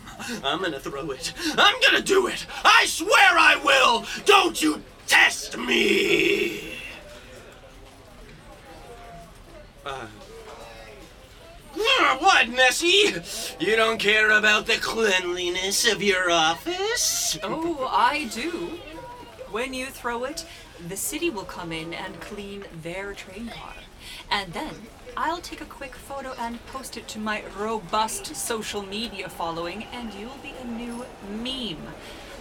I'm 0.44 0.62
gonna 0.62 0.80
throw 0.80 1.12
it. 1.12 1.34
I'm 1.58 1.76
gonna 1.82 2.02
do 2.02 2.28
it. 2.28 2.46
I 2.64 2.86
swear 2.86 3.12
I 3.38 3.60
will. 3.64 4.06
Don't 4.26 4.62
you 4.62 4.82
test 5.08 5.58
me. 5.58 6.78
Uh. 9.86 10.08
ah, 11.78 12.18
What, 12.20 12.50
Nessie? 12.50 13.14
You 13.60 13.76
don't 13.76 13.98
care 14.00 14.32
about 14.32 14.66
the 14.66 14.76
cleanliness 14.78 15.92
of 15.92 16.02
your 16.02 16.32
office? 16.32 17.38
Oh, 17.44 17.90
I 17.92 18.30
do. 18.34 18.80
When 19.52 19.74
you 19.74 19.88
throw 19.88 20.24
it, 20.24 20.46
the 20.88 20.98
city 20.98 21.30
will 21.30 21.44
come 21.44 21.72
in 21.72 21.94
and 21.94 22.20
clean 22.20 22.66
their 22.82 23.14
train 23.14 23.48
car. 23.50 23.74
And 24.32 24.54
then 24.54 24.74
I'll 25.16 25.42
take 25.42 25.62
a 25.62 25.66
quick 25.66 25.96
photo 25.96 26.34
and 26.40 26.66
post 26.68 26.98
it 26.98 27.08
to 27.10 27.20
my 27.20 27.44
robust 27.58 28.36
social 28.36 28.82
media 28.82 29.30
following, 29.30 29.86
and 29.94 30.14
you'll 30.14 30.40
be 30.42 30.54
a 30.62 30.66
new 30.66 31.06
meme. 31.30 31.94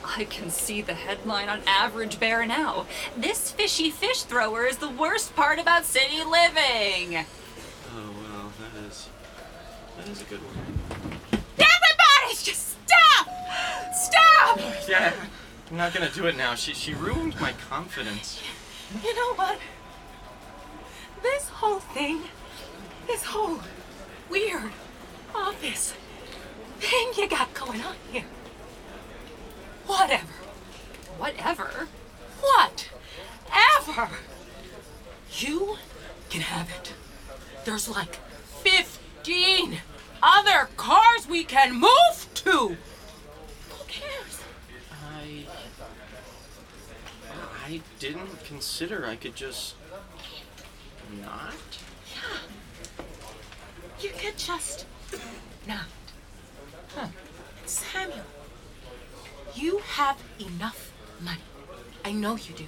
I 0.04 0.24
can 0.24 0.50
see 0.50 0.80
the 0.80 0.94
headline 0.94 1.48
on 1.48 1.60
Average 1.66 2.18
Bear 2.18 2.46
now. 2.46 2.86
This 3.16 3.52
fishy 3.52 3.90
fish 3.90 4.22
thrower 4.22 4.64
is 4.64 4.78
the 4.78 4.88
worst 4.88 5.36
part 5.36 5.58
about 5.58 5.84
city 5.84 6.24
living. 6.24 7.24
Oh 7.94 8.10
well, 8.22 8.52
that 8.58 8.88
is 8.88 9.08
that 9.98 10.08
is 10.08 10.22
a 10.22 10.24
good 10.24 10.40
one. 10.40 10.56
Everybody, 11.58 12.42
just 12.42 12.76
stop! 12.86 13.28
Stop! 13.94 14.60
Yeah, 14.88 15.12
I'm 15.70 15.76
not 15.76 15.92
gonna 15.92 16.10
do 16.10 16.26
it 16.26 16.36
now. 16.36 16.54
She 16.54 16.72
she 16.72 16.94
ruined 16.94 17.38
my 17.40 17.52
confidence. 17.68 18.42
You 19.04 19.14
know 19.14 19.34
what? 19.34 19.58
This 21.22 21.48
whole 21.48 21.78
thing, 21.78 22.22
this 23.06 23.24
whole 23.24 23.60
weird 24.30 24.70
office 25.34 25.94
thing 26.80 27.12
you 27.16 27.28
got 27.28 27.52
going 27.54 27.80
on 27.80 27.94
here, 28.12 28.24
Whatever. 29.86 30.32
Whatever? 31.18 31.88
What? 32.40 32.88
Ever? 33.80 34.08
You 35.38 35.76
can 36.30 36.40
have 36.40 36.70
it. 36.70 36.94
There's 37.64 37.88
like 37.88 38.16
15 38.62 39.78
other 40.22 40.68
cars 40.76 41.28
we 41.28 41.44
can 41.44 41.74
move 41.74 42.28
to. 42.34 42.76
Who 43.70 43.84
cares? 43.88 44.40
I. 45.14 45.46
I 47.66 47.80
didn't 47.98 48.44
consider 48.44 49.04
I 49.06 49.16
could 49.16 49.36
just. 49.36 49.74
not? 51.20 51.81
You 54.02 54.10
could 54.18 54.36
just 54.36 54.84
not. 55.66 55.86
Huh. 56.96 57.06
Samuel, 57.66 58.24
you 59.54 59.78
have 59.78 60.20
enough 60.40 60.92
money. 61.20 61.38
I 62.04 62.10
know 62.10 62.34
you 62.34 62.52
do. 62.56 62.66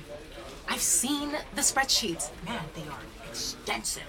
I've 0.68 0.80
seen 0.80 1.32
the 1.54 1.60
spreadsheets. 1.60 2.30
Man, 2.46 2.62
they 2.76 2.82
are 2.82 3.00
extensive. 3.28 4.04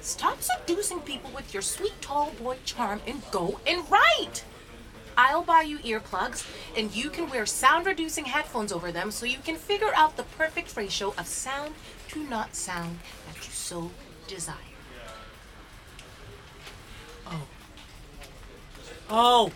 Stop 0.00 0.38
seducing 0.40 1.00
people 1.00 1.30
with 1.34 1.52
your 1.52 1.62
sweet 1.62 2.00
tall 2.00 2.32
boy 2.42 2.56
charm 2.64 3.02
and 3.06 3.22
go 3.30 3.60
and 3.66 3.88
write. 3.90 4.44
I'll 5.18 5.42
buy 5.42 5.62
you 5.62 5.80
earplugs, 5.80 6.46
and 6.74 6.96
you 6.96 7.10
can 7.10 7.28
wear 7.28 7.44
sound 7.44 7.84
reducing 7.84 8.24
headphones 8.24 8.72
over 8.72 8.90
them 8.90 9.10
so 9.10 9.26
you 9.26 9.38
can 9.44 9.56
figure 9.56 9.92
out 9.94 10.16
the 10.16 10.22
perfect 10.22 10.74
ratio 10.78 11.12
of 11.18 11.26
sound 11.26 11.74
to 12.08 12.24
not 12.24 12.54
sound 12.54 13.00
that 13.26 13.36
you 13.36 13.52
so 13.52 13.90
desire. 14.26 14.69
Oh, 17.30 17.46
oh 19.08 19.52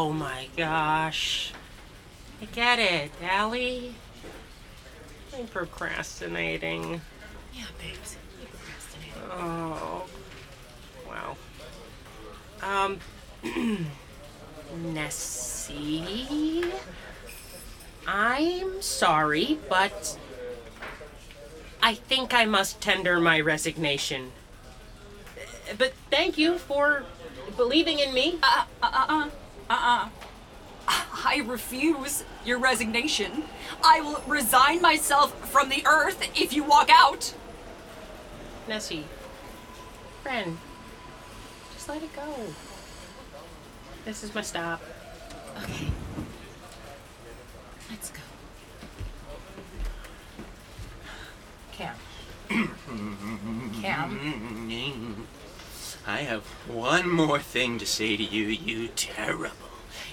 Oh 0.00 0.12
my 0.12 0.48
gosh. 0.56 1.52
I 2.40 2.44
get 2.46 2.78
it, 2.78 3.10
Ally. 3.22 3.90
I'm 5.36 5.46
procrastinating. 5.48 7.00
Yeah, 7.54 7.64
babes. 7.80 8.16
You're 8.40 8.48
procrastinating. 8.50 9.22
Oh, 9.30 10.06
wow. 11.08 11.36
Um, 12.62 12.98
Nessie, 14.92 16.64
I'm 18.06 18.80
sorry, 18.82 19.58
but 19.68 20.18
I 21.82 21.94
think 21.94 22.34
I 22.34 22.44
must 22.44 22.80
tender 22.80 23.20
my 23.20 23.40
resignation. 23.40 24.32
But 25.76 25.92
thank 26.10 26.38
you 26.38 26.58
for 26.58 27.04
believing 27.56 27.98
in 27.98 28.14
me. 28.14 28.38
Uh 28.42 28.64
uh 28.82 28.90
uh 28.92 29.06
uh. 29.08 29.28
uh. 29.70 30.08
I 31.24 31.42
refuse 31.44 32.24
your 32.44 32.58
resignation. 32.58 33.44
I 33.84 34.00
will 34.00 34.22
resign 34.26 34.80
myself 34.80 35.50
from 35.50 35.68
the 35.68 35.84
earth 35.86 36.30
if 36.34 36.54
you 36.54 36.64
walk 36.64 36.88
out. 36.90 37.34
Nessie, 38.66 39.04
friend, 40.22 40.56
just 41.74 41.88
let 41.88 42.02
it 42.02 42.14
go. 42.14 42.34
This 44.04 44.22
is 44.22 44.34
my 44.34 44.40
stop. 44.40 44.80
Okay. 45.64 45.88
Let's 47.90 48.10
go. 48.10 48.20
Cam. 51.72 51.94
Cam. 53.82 55.26
I 56.08 56.22
have 56.22 56.46
one 56.66 57.10
more 57.10 57.38
thing 57.38 57.78
to 57.78 57.84
say 57.84 58.16
to 58.16 58.22
you, 58.22 58.46
you 58.46 58.88
terrible, 58.96 59.52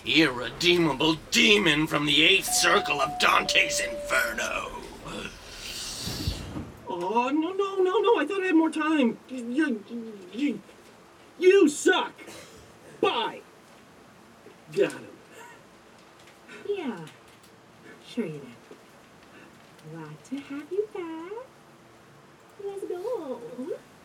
irredeemable 0.05 1.15
demon 1.31 1.87
from 1.87 2.05
the 2.05 2.21
eighth 2.21 2.53
circle 2.53 2.99
of 2.99 3.17
Dante's 3.17 3.79
Inferno. 3.79 4.71
Oh, 6.89 7.29
no, 7.29 7.53
no, 7.53 7.75
no, 7.77 7.99
no. 7.99 8.19
I 8.19 8.25
thought 8.27 8.43
I 8.43 8.47
had 8.47 8.55
more 8.55 8.69
time. 8.69 9.17
You, 9.29 9.81
you, 10.33 10.59
you 11.39 11.69
suck. 11.69 12.13
Bye. 12.99 13.39
Got 14.73 14.91
him. 14.91 15.07
Yeah, 16.67 16.99
sure 18.05 18.25
you 18.25 18.41
did. 18.41 18.49
Glad 19.93 20.23
to 20.25 20.35
have 20.53 20.69
you 20.69 20.89
back. 20.93 21.31
Let's 22.65 22.83
go. 22.83 23.39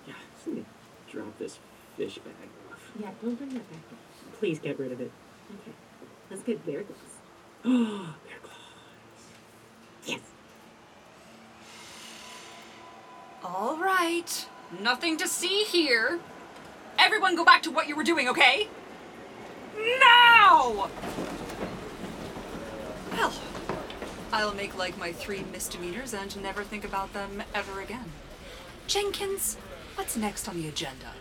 Yeah, 0.07 0.14
let 0.46 0.55
me 0.55 0.64
drop 1.11 1.37
this 1.40 1.59
fish 2.00 2.18
bag 2.18 2.34
off. 2.72 2.92
Yeah, 2.98 3.10
don't 3.20 3.34
bring 3.34 3.50
that 3.50 3.70
back. 3.70 3.82
in. 3.90 4.32
Please 4.38 4.58
get 4.58 4.78
rid 4.78 4.90
of 4.90 5.02
it. 5.02 5.10
Okay, 5.50 5.76
let's 6.30 6.42
get 6.42 6.64
very 6.64 6.84
close. 6.84 6.96
Oh, 7.66 8.16
there 8.24 8.36
it. 8.36 8.50
Yes. 10.06 10.20
All 13.44 13.76
right. 13.76 14.48
Nothing 14.80 15.18
to 15.18 15.28
see 15.28 15.64
here. 15.64 16.20
Everyone 16.98 17.36
go 17.36 17.44
back 17.44 17.62
to 17.64 17.70
what 17.70 17.86
you 17.86 17.94
were 17.94 18.04
doing, 18.04 18.30
okay? 18.30 18.68
Now! 19.76 20.88
Well, 23.12 23.32
I'll 24.32 24.54
make 24.54 24.78
like 24.78 24.96
my 24.96 25.12
three 25.12 25.44
misdemeanors 25.52 26.14
and 26.14 26.42
never 26.42 26.64
think 26.64 26.86
about 26.86 27.12
them 27.12 27.42
ever 27.54 27.82
again. 27.82 28.12
Jenkins, 28.86 29.58
what's 29.96 30.16
next 30.16 30.48
on 30.48 30.56
the 30.56 30.68
agenda? 30.68 31.12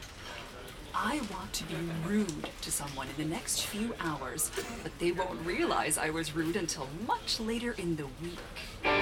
I 0.94 1.22
want 1.32 1.54
to 1.54 1.64
be 1.66 1.76
rude 2.06 2.50
to 2.62 2.72
someone 2.72 3.08
in 3.08 3.24
the 3.24 3.30
next 3.30 3.66
few 3.66 3.94
hours, 4.00 4.52
but 4.84 4.92
they 5.00 5.12
won't 5.12 5.46
realize 5.46 5.98
I 5.98 6.10
was 6.10 6.36
rude 6.36 6.56
until 6.56 6.88
much 7.08 7.40
later 7.40 7.76
in 7.78 7.96
the 7.96 8.08
week. 8.22 8.99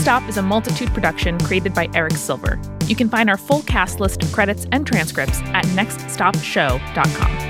Stop 0.00 0.26
is 0.30 0.38
a 0.38 0.42
multitude 0.42 0.88
production 0.94 1.38
created 1.40 1.74
by 1.74 1.86
Eric 1.92 2.14
Silver. 2.14 2.58
You 2.86 2.96
can 2.96 3.10
find 3.10 3.28
our 3.28 3.36
full 3.36 3.60
cast 3.64 4.00
list 4.00 4.22
of 4.22 4.32
credits 4.32 4.66
and 4.72 4.86
transcripts 4.86 5.40
at 5.52 5.66
nextstopshow.com. 5.66 7.49